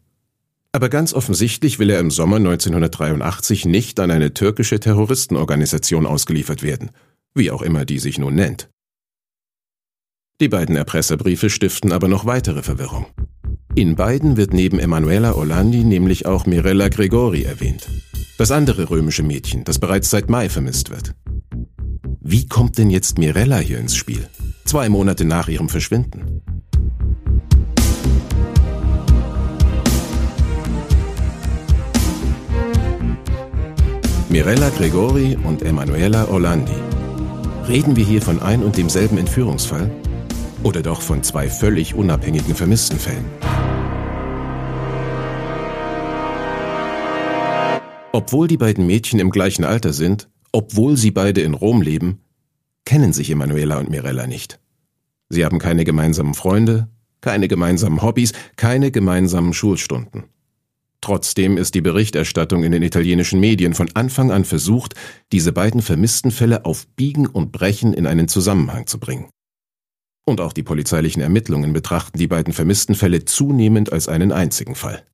Aber 0.75 0.89
ganz 0.89 1.15
offensichtlich 1.15 1.79
will 1.79 1.89
er 1.89 2.01
im 2.01 2.11
Sommer 2.11 2.37
1983 2.37 3.65
nicht 3.65 4.01
an 4.01 4.11
eine 4.11 4.35
türkische 4.35 4.81
Terroristenorganisation 4.81 6.05
ausgeliefert 6.05 6.65
werden, 6.65 6.91
wie 7.33 7.53
auch 7.53 7.63
immer 7.63 7.85
die 7.85 8.01
sich 8.01 8.19
nun 8.19 8.35
nennt. 8.35 8.69
Die 10.41 10.49
beiden 10.49 10.75
Erpresserbriefe 10.75 11.49
stiften 11.49 11.93
aber 11.93 12.09
noch 12.09 12.27
weitere 12.27 12.65
Verwirrung. 12.65 13.07
In 13.77 13.95
beiden 13.95 14.37
wird 14.37 14.53
neben 14.53 14.81
Emanuela 14.81 15.37
Orlandi 15.37 15.85
nämlich 15.85 16.27
auch 16.27 16.45
Mirella 16.45 16.89
Gregori 16.89 17.45
erwähnt. 17.45 17.89
Das 18.37 18.51
andere 18.51 18.91
römische 18.91 19.23
Mädchen, 19.23 19.63
das 19.63 19.79
bereits 19.79 20.11
seit 20.11 20.29
Mai 20.29 20.49
vermisst 20.49 20.91
wird. 20.91 21.15
Wie 22.21 22.49
kommt 22.49 22.79
denn 22.79 22.91
jetzt 22.91 23.17
Mirella 23.17 23.59
hier 23.59 23.79
ins 23.79 23.95
Spiel? 23.95 24.29
Zwei 24.65 24.89
Monate 24.89 25.25
nach 25.25 25.47
ihrem 25.47 25.69
Verschwinden. 25.69 26.43
Mirella 34.35 34.69
Gregori 34.71 35.39
und 35.45 35.63
Emanuela 35.63 36.27
Orlandi. 36.27 36.75
Reden 37.69 37.95
wir 37.95 38.05
hier 38.05 38.21
von 38.21 38.43
ein 38.43 38.65
und 38.65 38.77
demselben 38.77 39.17
Entführungsfall? 39.17 39.89
Oder 40.65 40.83
doch 40.83 41.03
von 41.03 41.23
zwei 41.23 41.49
völlig 41.49 41.95
unabhängigen 41.95 42.57
Vermisstenfällen? 42.57 43.27
Obwohl 48.11 48.49
die 48.49 48.57
beiden 48.57 48.89
Mädchen 48.89 49.21
im 49.21 49.31
gleichen 49.31 49.65
Alter 49.65 49.93
sind, 49.93 50.29
obwohl 50.51 50.97
sie 50.97 51.13
beide 51.13 51.41
in 51.41 51.55
Rom 51.55 51.81
leben, 51.81 52.19
kennen 52.85 53.13
sich 53.13 53.31
Emanuela 53.31 53.79
und 53.79 53.89
Mirella 53.89 54.27
nicht. 54.27 54.59
Sie 55.29 55.45
haben 55.45 55.61
keine 55.61 55.85
gemeinsamen 55.85 56.35
Freunde, 56.35 56.89
keine 57.21 57.47
gemeinsamen 57.47 58.03
Hobbys, 58.03 58.33
keine 58.57 58.91
gemeinsamen 58.91 59.53
Schulstunden. 59.53 60.25
Trotzdem 61.05 61.59
ist 61.59 61.75
die 61.75 61.83
Berichterstattung 61.83 62.65
in 62.65 62.73
den 62.73 62.83
italienischen 62.83 63.39
Medien 63.39 63.75
von 63.75 63.91
Anfang 63.93 64.31
an 64.31 64.47
versucht, 64.47 64.95
diese 65.33 65.53
beiden 65.53 65.83
vermissten 65.83 66.31
Fälle 66.31 66.65
auf 66.65 66.87
Biegen 66.97 67.27
und 67.27 67.53
Brechen 67.53 67.93
in 67.93 68.07
einen 68.07 68.27
Zusammenhang 68.27 68.87
zu 68.87 68.99
bringen. 68.99 69.29
Und 70.25 70.41
auch 70.41 70.55
die 70.55 70.63
polizeilichen 70.63 71.21
Ermittlungen 71.21 71.75
betrachten 71.75 72.17
die 72.17 72.27
beiden 72.27 72.55
vermissten 72.55 72.95
Fälle 72.95 73.27
zunehmend 73.27 73.93
als 73.93 74.09
einen 74.09 74.33
einzigen 74.33 74.75
Fall. 74.75 75.05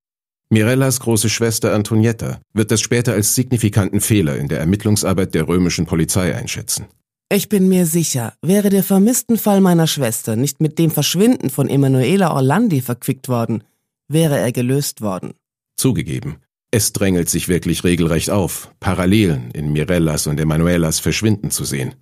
Mirellas 0.49 1.01
große 1.01 1.29
Schwester 1.29 1.75
Antonietta 1.75 2.41
wird 2.53 2.71
das 2.71 2.81
später 2.81 3.15
als 3.15 3.35
signifikanten 3.35 4.01
Fehler 4.01 4.37
in 4.37 4.47
der 4.47 4.61
Ermittlungsarbeit 4.61 5.35
der 5.35 5.49
römischen 5.49 5.87
Polizei 5.87 6.37
einschätzen. 6.37 6.87
Ich 7.33 7.49
bin 7.49 7.69
mir 7.69 7.85
sicher, 7.85 8.35
wäre 8.43 8.71
der 8.71 8.85
vermissten 8.85 9.39
Fall 9.39 9.61
meiner 9.61 9.89
Schwester 9.89 10.37
nicht 10.37 10.61
mit 10.61 10.79
dem 10.79 10.93
Verschwinden 10.93 11.51
von 11.51 11.69
Emanuela 11.69 12.33
Orlandi 12.33 12.81
verquickt 12.81 13.29
worden, 13.29 13.65
wäre 14.07 14.39
er 14.39 14.53
gelöst 14.53 15.01
worden. 15.01 15.35
Zugegeben, 15.81 16.37
es 16.71 16.93
drängelt 16.93 17.31
sich 17.31 17.49
wirklich 17.49 17.85
regelrecht 17.85 18.29
auf, 18.29 18.71
Parallelen 18.81 19.51
in 19.53 19.73
Mirellas 19.73 20.27
und 20.27 20.39
Emanuelas 20.39 21.01
Verschwinden 21.01 21.51
zu 21.51 21.65
sehen. 21.65 21.95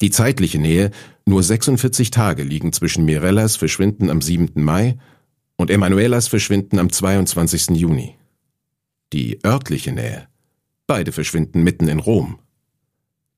Die 0.00 0.08
zeitliche 0.10 0.58
Nähe, 0.58 0.90
nur 1.26 1.42
46 1.42 2.10
Tage 2.10 2.44
liegen 2.44 2.72
zwischen 2.72 3.04
Mirellas 3.04 3.56
Verschwinden 3.56 4.08
am 4.08 4.22
7. 4.22 4.52
Mai 4.54 4.96
und 5.56 5.70
Emanuelas 5.70 6.28
verschwinden 6.28 6.78
am 6.78 6.90
22. 6.90 7.76
Juni. 7.76 8.16
Die 9.12 9.38
örtliche 9.44 9.92
Nähe. 9.92 10.26
Beide 10.86 11.12
verschwinden 11.12 11.62
mitten 11.62 11.88
in 11.88 11.98
Rom. 11.98 12.38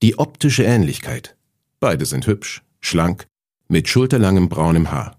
Die 0.01 0.17
optische 0.17 0.63
Ähnlichkeit. 0.63 1.37
Beide 1.81 2.07
sind 2.07 2.29
hübsch, 2.29 2.63
schlank, 2.81 3.27
mit 3.67 3.89
schulterlangem 3.89 4.49
braunem 4.49 4.93
Haar. 4.93 5.19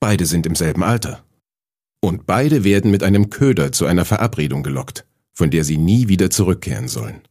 Beide 0.00 0.24
sind 0.24 0.46
im 0.46 0.54
selben 0.54 0.82
Alter. 0.82 1.22
Und 2.00 2.26
beide 2.26 2.64
werden 2.64 2.90
mit 2.90 3.02
einem 3.02 3.30
Köder 3.30 3.72
zu 3.72 3.86
einer 3.86 4.04
Verabredung 4.04 4.62
gelockt, 4.62 5.04
von 5.32 5.50
der 5.50 5.64
sie 5.64 5.78
nie 5.78 6.08
wieder 6.08 6.30
zurückkehren 6.30 6.88
sollen. 6.88 7.22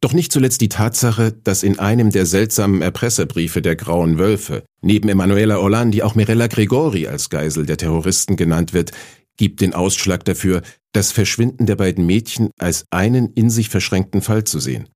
Doch 0.00 0.12
nicht 0.12 0.30
zuletzt 0.30 0.60
die 0.60 0.68
Tatsache, 0.68 1.32
dass 1.32 1.64
in 1.64 1.78
einem 1.80 2.10
der 2.10 2.24
seltsamen 2.24 2.82
Erpresserbriefe 2.82 3.60
der 3.60 3.74
Grauen 3.74 4.18
Wölfe 4.18 4.62
neben 4.80 5.08
Emanuela 5.08 5.58
Orlandi 5.58 6.02
auch 6.02 6.14
Mirella 6.14 6.46
Gregori 6.46 7.08
als 7.08 7.30
Geisel 7.30 7.66
der 7.66 7.78
Terroristen 7.78 8.36
genannt 8.36 8.72
wird, 8.72 8.92
gibt 9.36 9.60
den 9.60 9.74
Ausschlag 9.74 10.24
dafür, 10.24 10.62
das 10.92 11.10
Verschwinden 11.10 11.66
der 11.66 11.76
beiden 11.76 12.06
Mädchen 12.06 12.50
als 12.58 12.84
einen 12.90 13.32
in 13.32 13.50
sich 13.50 13.68
verschränkten 13.68 14.22
Fall 14.22 14.44
zu 14.44 14.60
sehen. 14.60 14.88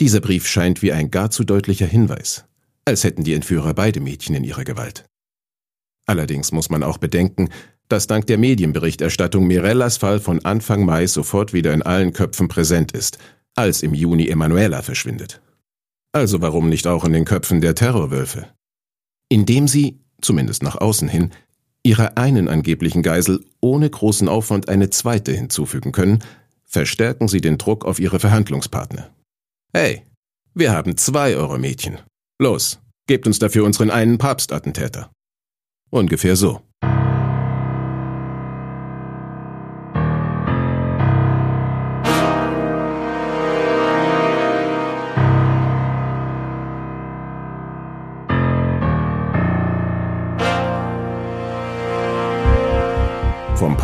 Dieser 0.00 0.20
Brief 0.20 0.48
scheint 0.48 0.82
wie 0.82 0.92
ein 0.92 1.10
gar 1.10 1.30
zu 1.30 1.44
deutlicher 1.44 1.86
Hinweis, 1.86 2.46
als 2.86 3.04
hätten 3.04 3.24
die 3.24 3.34
Entführer 3.34 3.74
beide 3.74 4.00
Mädchen 4.00 4.34
in 4.34 4.44
ihrer 4.44 4.64
Gewalt. 4.64 5.04
Allerdings 6.06 6.52
muss 6.52 6.70
man 6.70 6.82
auch 6.82 6.98
bedenken, 6.98 7.50
dass 7.92 8.06
dank 8.06 8.26
der 8.26 8.38
Medienberichterstattung 8.38 9.46
Mirellas 9.46 9.98
Fall 9.98 10.18
von 10.18 10.44
Anfang 10.44 10.84
Mai 10.84 11.06
sofort 11.06 11.52
wieder 11.52 11.72
in 11.72 11.82
allen 11.82 12.12
Köpfen 12.12 12.48
präsent 12.48 12.92
ist– 12.92 13.18
als 13.54 13.82
im 13.82 13.94
Juni 13.94 14.28
Emanuela 14.28 14.82
verschwindet. 14.82 15.40
Also 16.12 16.40
warum 16.40 16.68
nicht 16.68 16.86
auch 16.86 17.04
in 17.04 17.12
den 17.12 17.24
Köpfen 17.24 17.60
der 17.60 17.74
Terrorwölfe? 17.74 18.48
Indem 19.28 19.68
sie, 19.68 20.00
zumindest 20.20 20.62
nach 20.62 20.76
außen 20.76 21.08
hin, 21.08 21.30
ihrer 21.82 22.16
einen 22.16 22.48
angeblichen 22.48 23.02
Geisel 23.02 23.44
ohne 23.60 23.88
großen 23.88 24.28
Aufwand 24.28 24.68
eine 24.68 24.90
zweite 24.90 25.32
hinzufügen 25.32 25.92
können, 25.92 26.22
verstärken 26.64 27.28
sie 27.28 27.40
den 27.40 27.58
Druck 27.58 27.84
auf 27.84 27.98
ihre 27.98 28.20
Verhandlungspartner. 28.20 29.10
Hey, 29.74 30.02
wir 30.54 30.72
haben 30.72 30.96
zwei 30.96 31.36
eure 31.36 31.58
Mädchen. 31.58 31.98
Los, 32.38 32.78
gebt 33.06 33.26
uns 33.26 33.38
dafür 33.38 33.64
unseren 33.64 33.90
einen 33.90 34.18
Papstattentäter. 34.18 35.10
Ungefähr 35.90 36.36
so. 36.36 36.60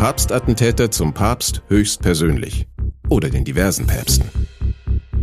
Papstattentäter 0.09 0.89
zum 0.89 1.13
Papst 1.13 1.61
höchstpersönlich. 1.67 2.65
Oder 3.09 3.29
den 3.29 3.43
diversen 3.43 3.85
Päpsten. 3.85 4.27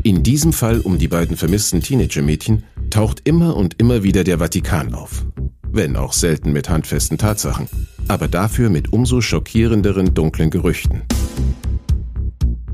In 0.05 0.23
diesem 0.23 0.53
Fall 0.53 0.79
um 0.79 0.97
die 0.97 1.09
beiden 1.09 1.37
vermissten 1.37 1.81
Teenager-Mädchen 1.81 2.63
taucht 2.89 3.23
immer 3.25 3.57
und 3.57 3.81
immer 3.81 4.05
wieder 4.05 4.23
der 4.23 4.39
Vatikan 4.39 4.95
auf. 4.95 5.27
Wenn 5.73 5.97
auch 5.97 6.13
selten 6.13 6.53
mit 6.53 6.69
handfesten 6.69 7.19
Tatsachen, 7.19 7.67
aber 8.07 8.29
dafür 8.29 8.71
mit 8.71 8.93
umso 8.93 9.21
schockierenderen 9.21 10.15
dunklen 10.15 10.51
Gerüchten. 10.51 11.03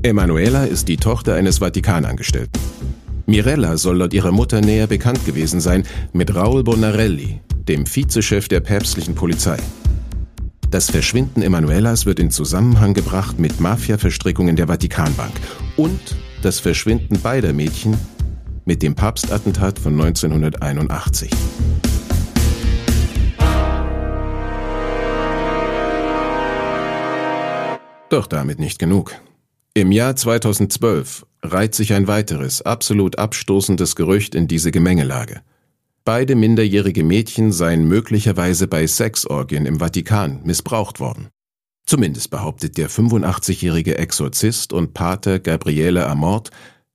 Emanuela 0.03 0.65
ist 0.65 0.89
die 0.89 0.97
Tochter 0.97 1.33
eines 1.33 1.57
Vatikanangestellten. 1.57 2.61
Mirella 3.25 3.75
soll 3.77 3.97
laut 3.97 4.13
ihrer 4.13 4.31
Mutter 4.31 4.61
näher 4.61 4.85
bekannt 4.85 5.25
gewesen 5.25 5.61
sein 5.61 5.83
mit 6.11 6.35
Raul 6.35 6.63
Bonarelli, 6.63 7.41
dem 7.67 7.87
Vizechef 7.87 8.49
der 8.49 8.59
päpstlichen 8.59 9.15
Polizei. 9.15 9.57
Das 10.73 10.89
Verschwinden 10.89 11.43
Emanuelas 11.43 12.07
wird 12.07 12.19
in 12.19 12.31
Zusammenhang 12.31 12.95
gebracht 12.95 13.37
mit 13.37 13.59
Mafia-Verstrickungen 13.59 14.55
der 14.55 14.65
Vatikanbank 14.65 15.31
und 15.77 15.99
das 16.41 16.59
Verschwinden 16.59 17.21
beider 17.21 17.53
Mädchen 17.53 17.95
mit 18.65 18.81
dem 18.81 18.95
Papstattentat 18.95 19.77
von 19.77 19.93
1981. 19.93 21.29
Doch 28.09 28.25
damit 28.25 28.57
nicht 28.57 28.79
genug. 28.79 29.13
Im 29.75 29.91
Jahr 29.91 30.15
2012 30.15 31.27
reiht 31.43 31.75
sich 31.75 31.93
ein 31.93 32.07
weiteres, 32.07 32.63
absolut 32.63 33.19
abstoßendes 33.19 33.95
Gerücht 33.95 34.33
in 34.33 34.47
diese 34.47 34.71
Gemengelage. 34.71 35.43
Beide 36.05 36.35
minderjährige 36.35 37.01
Mädchen 37.01 37.53
seien 37.53 37.87
möglicherweise 37.87 38.67
bei 38.67 38.85
Sexorgien 38.87 39.65
im 39.65 39.79
Vatikan 39.79 40.41
missbraucht 40.43 40.99
worden. 40.99 41.29
Zumindest 41.85 42.29
behauptet 42.29 42.77
der 42.77 42.89
85-jährige 42.89 43.97
Exorzist 43.97 44.73
und 44.73 44.93
Pater 44.93 45.39
Gabriele 45.39 46.05
Amort, 46.07 46.51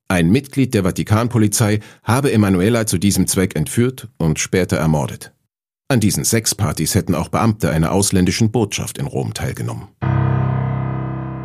ein 0.08 0.30
Mitglied 0.30 0.74
der 0.74 0.84
Vatikanpolizei 0.84 1.80
habe 2.02 2.32
Emanuela 2.32 2.86
zu 2.86 2.98
diesem 2.98 3.26
Zweck 3.26 3.56
entführt 3.56 4.08
und 4.18 4.38
später 4.38 4.76
ermordet. 4.76 5.32
An 5.88 6.00
diesen 6.00 6.24
Sexpartys 6.24 6.94
hätten 6.94 7.14
auch 7.14 7.28
Beamte 7.28 7.70
einer 7.70 7.92
ausländischen 7.92 8.50
Botschaft 8.50 8.98
in 8.98 9.06
Rom 9.06 9.32
teilgenommen. 9.32 9.88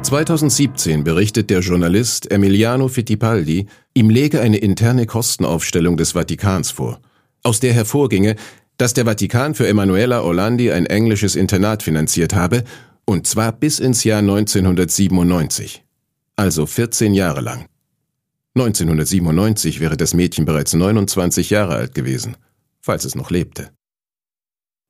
2017 0.01 1.05
berichtet 1.05 1.49
der 1.49 1.61
Journalist 1.61 2.29
Emiliano 2.29 2.89
Fittipaldi, 2.89 3.67
ihm 3.93 4.09
lege 4.09 4.41
eine 4.41 4.57
interne 4.57 5.05
Kostenaufstellung 5.05 5.95
des 5.95 6.11
Vatikans 6.11 6.69
vor– 6.69 6.99
aus 7.43 7.59
der 7.59 7.73
hervorginge, 7.73 8.35
dass 8.77 8.93
der 8.93 9.05
Vatikan 9.05 9.53
für 9.53 9.67
Emanuela 9.67 10.23
Orlandi 10.23 10.71
ein 10.71 10.85
englisches 10.85 11.35
Internat 11.35 11.83
finanziert 11.83 12.33
habe, 12.33 12.63
und 13.05 13.27
zwar 13.27 13.51
bis 13.51 13.79
ins 13.79 14.03
Jahr 14.03 14.19
1997, 14.19 15.83
also 16.35 16.65
14 16.65 17.13
Jahre 17.13 17.41
lang. 17.41 17.67
1997 18.55 19.79
wäre 19.79 19.97
das 19.97 20.13
Mädchen 20.13 20.45
bereits 20.45 20.73
29 20.73 21.49
Jahre 21.49 21.75
alt 21.75 21.95
gewesen, 21.95 22.37
falls 22.79 23.03
es 23.03 23.15
noch 23.15 23.29
lebte. 23.29 23.71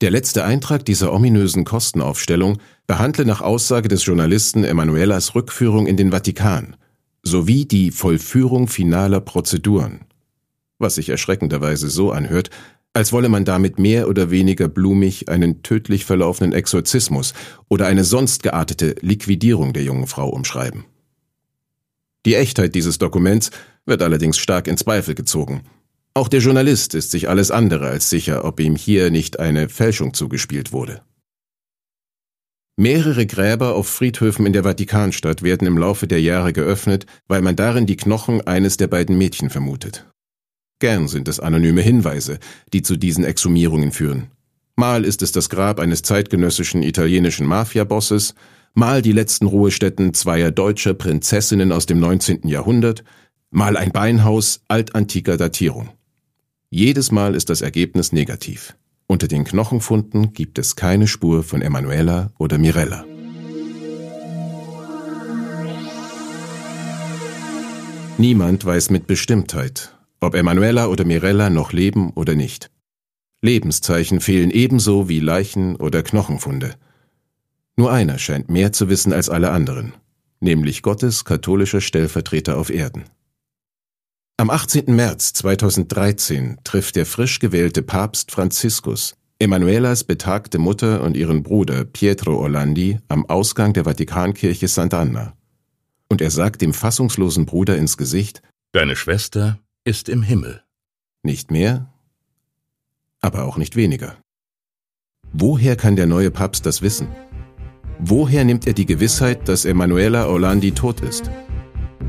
Der 0.01 0.11
letzte 0.11 0.43
Eintrag 0.43 0.83
dieser 0.85 1.13
ominösen 1.13 1.63
Kostenaufstellung 1.63 2.57
behandle 2.87 3.25
nach 3.25 3.41
Aussage 3.41 3.87
des 3.87 4.05
Journalisten 4.05 4.65
Emanuelas 4.65 5.33
Rückführung 5.33 5.87
in 5.87 5.95
den 5.95 6.11
Vatikan 6.11 6.75
sowie 7.21 7.65
die 7.65 7.91
Vollführung 7.91 8.67
finaler 8.67 9.21
Prozeduren 9.21 10.01
was 10.83 10.93
sich 10.93 11.09
erschreckenderweise 11.09 11.89
so 11.89 12.11
anhört, 12.11 12.51
als 12.93 13.11
wolle 13.11 13.29
man 13.29 13.43
damit 13.43 13.79
mehr 13.79 14.07
oder 14.07 14.29
weniger 14.29 14.67
blumig 14.67 15.27
einen 15.29 15.63
tödlich 15.63 16.05
verlaufenden 16.05 16.53
Exorzismus 16.53 17.33
oder 17.67 17.87
eine 17.87 18.03
sonst 18.03 18.43
geartete 18.43 18.95
Liquidierung 19.01 19.73
der 19.73 19.83
jungen 19.83 20.05
Frau 20.05 20.29
umschreiben. 20.29 20.85
Die 22.27 22.35
Echtheit 22.35 22.75
dieses 22.75 22.99
Dokuments 22.99 23.49
wird 23.85 24.03
allerdings 24.03 24.37
stark 24.37 24.67
in 24.67 24.77
Zweifel 24.77 25.15
gezogen. 25.15 25.63
Auch 26.13 26.27
der 26.27 26.39
Journalist 26.39 26.93
ist 26.93 27.09
sich 27.09 27.27
alles 27.27 27.49
andere 27.49 27.87
als 27.87 28.09
sicher, 28.09 28.45
ob 28.45 28.59
ihm 28.59 28.75
hier 28.75 29.09
nicht 29.09 29.39
eine 29.39 29.67
Fälschung 29.67 30.13
zugespielt 30.13 30.71
wurde. 30.71 31.01
Mehrere 32.75 33.25
Gräber 33.25 33.75
auf 33.75 33.87
Friedhöfen 33.87 34.45
in 34.45 34.53
der 34.53 34.63
Vatikanstadt 34.63 35.43
werden 35.43 35.67
im 35.67 35.77
Laufe 35.77 36.07
der 36.07 36.21
Jahre 36.21 36.53
geöffnet, 36.53 37.05
weil 37.27 37.41
man 37.41 37.55
darin 37.55 37.85
die 37.85 37.97
Knochen 37.97 38.41
eines 38.41 38.77
der 38.77 38.87
beiden 38.87 39.17
Mädchen 39.17 39.49
vermutet. 39.49 40.07
Gern 40.83 41.07
sind 41.07 41.29
es 41.29 41.39
anonyme 41.39 41.81
Hinweise, 41.81 42.39
die 42.73 42.81
zu 42.81 42.97
diesen 42.97 43.23
Exhumierungen 43.23 43.93
führen. 43.93 44.27
Mal 44.75 45.05
ist 45.05 45.21
es 45.21 45.31
das 45.31 45.47
Grab 45.47 45.79
eines 45.79 46.01
zeitgenössischen 46.01 46.83
italienischen 46.83 47.47
Mafiabosses, 47.47 48.35
mal 48.73 49.01
die 49.01 49.13
letzten 49.13 49.47
Ruhestätten 49.47 50.13
zweier 50.13 50.51
deutscher 50.51 50.93
Prinzessinnen 50.93 51.71
aus 51.71 51.85
dem 51.85 52.01
19. 52.01 52.49
Jahrhundert, 52.49 53.05
mal 53.49 53.77
ein 53.77 53.93
Beinhaus 53.93 54.59
altantiker 54.67 55.37
Datierung. 55.37 55.87
Jedes 56.69 57.13
Mal 57.13 57.33
ist 57.33 57.49
das 57.49 57.61
Ergebnis 57.61 58.11
negativ. 58.11 58.75
Unter 59.07 59.29
den 59.29 59.45
Knochenfunden 59.45 60.33
gibt 60.33 60.59
es 60.59 60.75
keine 60.75 61.07
Spur 61.07 61.43
von 61.43 61.61
Emanuela 61.61 62.33
oder 62.37 62.57
Mirella. 62.57 63.05
Niemand 68.17 68.65
weiß 68.65 68.89
mit 68.89 69.07
Bestimmtheit, 69.07 69.93
ob 70.23 70.35
Emanuela 70.35 70.87
oder 70.87 71.05
Mirella 71.05 71.49
noch 71.49 71.73
leben 71.73 72.11
oder 72.11 72.35
nicht. 72.35 72.71
Lebenszeichen 73.41 74.21
fehlen 74.21 74.51
ebenso 74.51 75.09
wie 75.09 75.19
Leichen 75.19 75.75
oder 75.75 76.03
Knochenfunde. 76.03 76.75
Nur 77.75 77.91
einer 77.91 78.17
scheint 78.17 78.49
mehr 78.49 78.71
zu 78.71 78.89
wissen 78.89 79.13
als 79.13 79.29
alle 79.29 79.51
anderen, 79.51 79.93
nämlich 80.39 80.81
Gottes 80.81 81.25
katholischer 81.25 81.81
Stellvertreter 81.81 82.57
auf 82.57 82.69
Erden. 82.69 83.03
Am 84.37 84.49
18. 84.49 84.95
März 84.95 85.33
2013 85.33 86.59
trifft 86.63 86.95
der 86.95 87.05
frisch 87.05 87.39
gewählte 87.39 87.81
Papst 87.81 88.31
Franziskus 88.31 89.15
Emanuelas 89.39 90.05
betagte 90.05 90.57
Mutter 90.57 91.01
und 91.01 91.17
ihren 91.17 91.43
Bruder 91.43 91.83
Pietro 91.83 92.37
Orlandi 92.37 92.99
am 93.09 93.25
Ausgang 93.25 93.73
der 93.73 93.83
Vatikankirche 93.83 94.67
Sant'Anna. 94.67 95.33
Und 96.07 96.21
er 96.21 96.31
sagt 96.31 96.61
dem 96.61 96.73
fassungslosen 96.73 97.45
Bruder 97.45 97.77
ins 97.77 97.97
Gesicht, 97.97 98.41
Deine 98.71 98.95
Schwester 98.95 99.59
ist 99.85 100.09
im 100.09 100.23
Himmel. 100.23 100.61
Nicht 101.23 101.51
mehr, 101.51 101.93
aber 103.21 103.45
auch 103.45 103.57
nicht 103.57 103.75
weniger. 103.75 104.17
Woher 105.31 105.75
kann 105.75 105.95
der 105.95 106.05
neue 106.05 106.31
Papst 106.31 106.65
das 106.65 106.81
wissen? 106.81 107.07
Woher 107.99 108.43
nimmt 108.43 108.67
er 108.67 108.73
die 108.73 108.85
Gewissheit, 108.85 109.47
dass 109.47 109.65
Emanuela 109.65 110.27
Orlandi 110.27 110.71
tot 110.71 111.01
ist? 111.01 111.29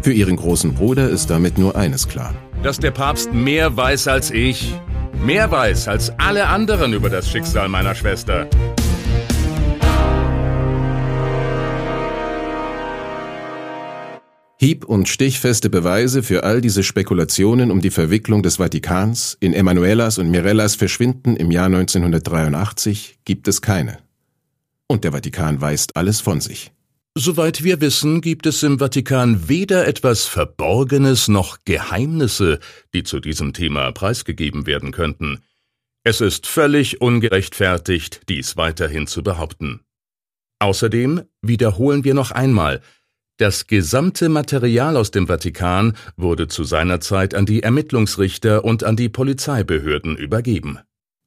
Für 0.03 0.13
ihren 0.13 0.37
großen 0.37 0.75
Bruder 0.75 1.09
ist 1.09 1.31
damit 1.31 1.57
nur 1.57 1.77
eines 1.77 2.09
klar. 2.09 2.35
Dass 2.63 2.79
der 2.79 2.91
Papst 2.91 3.33
mehr 3.33 3.77
weiß 3.77 4.09
als 4.09 4.31
ich. 4.31 4.75
Mehr 5.25 5.51
weiß 5.51 5.89
als 5.89 6.11
alle 6.19 6.47
anderen 6.49 6.93
über 6.93 7.09
das 7.09 7.31
Schicksal 7.31 7.69
meiner 7.69 7.95
Schwester. 7.95 8.49
Hieb- 14.65 14.87
und 14.87 15.11
stichfeste 15.11 15.69
Beweise 15.69 16.23
für 16.23 16.43
all 16.43 16.63
diese 16.63 16.85
Spekulationen 16.85 17.71
um 17.71 17.83
die 17.83 17.91
Verwicklung 17.91 18.43
des 18.43 18.57
Vatikans 18.57 19.37
in 19.39 19.53
Emanuelas 19.53 20.17
und 20.17 20.31
Mirellas 20.31 20.75
Verschwinden 20.75 21.37
im 21.37 21.51
Jahr 21.51 21.67
1983 21.67 23.19
gibt 23.27 23.47
es 23.47 23.61
keine. 23.61 23.99
Und 24.87 25.05
der 25.05 25.13
Vatikan 25.13 25.61
weist 25.61 25.97
alles 25.97 26.23
von 26.23 26.41
sich. 26.41 26.73
Soweit 27.15 27.63
wir 27.63 27.83
wissen, 27.83 28.23
gibt 28.23 28.47
es 28.47 28.63
im 28.63 28.79
Vatikan 28.79 29.51
weder 29.51 29.87
etwas 29.87 30.25
Verborgenes 30.25 31.29
noch 31.29 31.59
Geheimnisse, 31.67 32.59
die 32.95 33.03
zu 33.03 33.21
diesem 33.21 33.53
Thema 33.53 33.93
preisgegeben 33.93 34.67
werden 34.67 34.93
könnten. 34.93 35.41
Es 36.05 36.23
ist 36.23 36.47
völlig 36.47 37.03
ungerechtfertigt, 37.03 38.23
dies 38.31 38.57
weiterhin 38.57 39.07
zu 39.09 39.23
behaupten. 39.23 39.81
Außerdem 40.59 41.21
wiederholen 41.43 42.05
wir 42.05 42.15
noch 42.15 42.31
einmal, 42.31 42.81
das 43.37 43.67
gesamte 43.67 44.29
Material 44.29 44.97
aus 44.97 45.11
dem 45.11 45.27
Vatikan 45.27 45.95
wurde 46.17 46.47
zu 46.47 46.63
seiner 46.63 47.01
Zeit 47.01 47.35
an 47.35 47.47
die 47.47 47.63
Ermittlungsrichter 47.63 48.65
und 48.65 48.85
an 48.85 48.97
die 48.97 49.09
Polizeibehörden 49.09 50.17
übergeben. 50.17 50.79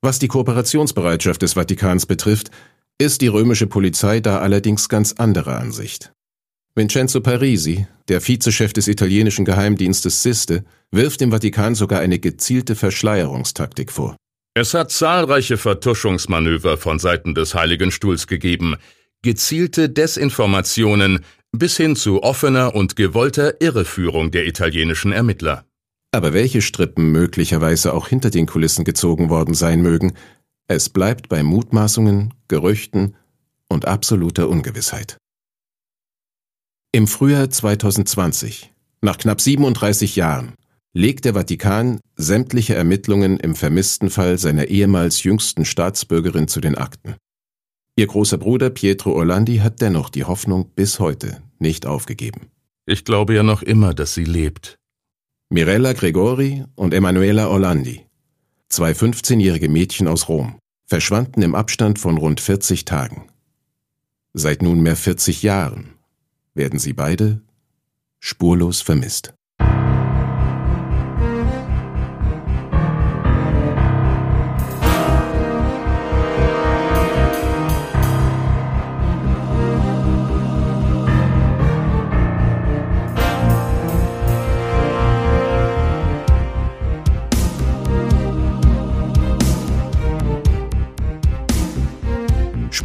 Was 0.01 0.19
die 0.19 0.29
Kooperationsbereitschaft 0.29 1.41
des 1.41 1.53
Vatikans 1.53 2.05
betrifft, 2.05 2.49
ist 2.97 3.21
die 3.21 3.27
römische 3.27 3.67
Polizei 3.67 4.21
da 4.21 4.39
allerdings 4.39 4.87
ganz 4.89 5.13
anderer 5.13 5.59
Ansicht. 5.59 6.13
Vincenzo 6.75 7.21
Parisi, 7.21 7.87
der 8.07 8.21
Vizechef 8.25 8.71
des 8.71 8.87
italienischen 8.87 9.45
Geheimdienstes 9.45 10.23
Siste, 10.23 10.63
wirft 10.91 11.21
dem 11.21 11.31
Vatikan 11.31 11.75
sogar 11.75 11.99
eine 11.99 12.19
gezielte 12.19 12.75
Verschleierungstaktik 12.75 13.91
vor. 13.91 14.15
Es 14.53 14.73
hat 14.73 14.91
zahlreiche 14.91 15.57
Vertuschungsmanöver 15.57 16.77
von 16.77 16.99
Seiten 16.99 17.35
des 17.35 17.53
Heiligen 17.53 17.91
Stuhls 17.91 18.27
gegeben, 18.27 18.77
gezielte 19.23 19.89
Desinformationen 19.89 21.19
bis 21.51 21.77
hin 21.77 21.95
zu 21.95 22.23
offener 22.23 22.75
und 22.75 22.95
gewollter 22.95 23.61
Irreführung 23.61 24.31
der 24.31 24.47
italienischen 24.47 25.11
Ermittler. 25.11 25.65
Aber 26.11 26.33
welche 26.33 26.61
Strippen 26.61 27.11
möglicherweise 27.11 27.93
auch 27.93 28.07
hinter 28.07 28.29
den 28.29 28.45
Kulissen 28.45 28.85
gezogen 28.85 29.29
worden 29.29 29.53
sein 29.53 29.81
mögen, 29.81 30.13
es 30.67 30.89
bleibt 30.89 31.29
bei 31.29 31.43
Mutmaßungen, 31.43 32.33
Gerüchten 32.47 33.15
und 33.69 33.85
absoluter 33.85 34.49
Ungewissheit. 34.49 35.17
Im 36.91 37.07
Frühjahr 37.07 37.49
2020, 37.49 38.73
nach 39.01 39.17
knapp 39.17 39.41
37 39.41 40.15
Jahren, 40.15 40.53
legt 40.93 41.25
der 41.25 41.35
Vatikan 41.35 41.99
sämtliche 42.15 42.73
Ermittlungen 42.73 43.37
im 43.37 43.55
vermissten 43.55 44.09
Fall 44.09 44.37
seiner 44.37 44.65
ehemals 44.65 45.23
jüngsten 45.23 45.63
Staatsbürgerin 45.63 46.47
zu 46.47 46.59
den 46.59 46.75
Akten. 46.75 47.15
Ihr 47.97 48.05
großer 48.05 48.37
Bruder 48.37 48.69
Pietro 48.69 49.11
Orlandi 49.13 49.57
hat 49.57 49.81
dennoch 49.81 50.09
die 50.09 50.23
Hoffnung 50.23 50.69
bis 50.75 50.99
heute 50.99 51.41
nicht 51.57 51.87
aufgegeben. 51.87 52.51
Ich 52.85 53.03
glaube 53.03 53.33
ja 53.33 53.41
noch 53.41 53.63
immer, 53.63 53.95
dass 53.95 54.13
sie 54.13 54.23
lebt. 54.23 54.77
Mirella 55.49 55.93
Gregori 55.93 56.63
und 56.75 56.93
Emanuela 56.93 57.47
Orlandi 57.47 58.05
Zwei 58.69 58.91
15-jährige 58.91 59.67
Mädchen 59.67 60.07
aus 60.07 60.29
Rom 60.29 60.59
verschwanden 60.85 61.41
im 61.41 61.55
Abstand 61.55 61.97
von 61.97 62.17
rund 62.17 62.39
40 62.39 62.85
Tagen. 62.85 63.29
Seit 64.33 64.61
nunmehr 64.61 64.95
40 64.95 65.41
Jahren 65.41 65.95
werden 66.53 66.77
sie 66.77 66.93
beide 66.93 67.41
spurlos 68.19 68.81
vermisst. 68.81 69.33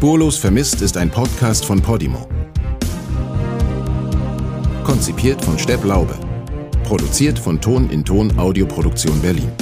Spurlos 0.03 0.37
vermisst 0.37 0.83
ist 0.83 0.97
ein 0.97 1.09
Podcast 1.09 1.65
von 1.65 1.81
Podimo. 1.81 2.27
Konzipiert 4.83 5.45
von 5.45 5.57
Stepp 5.57 5.85
Laube. 5.85 6.17
Produziert 6.83 7.38
von 7.38 7.61
Ton 7.61 7.88
in 7.88 8.05
Ton 8.05 8.37
Audioproduktion 8.37 9.21
Berlin. 9.21 9.53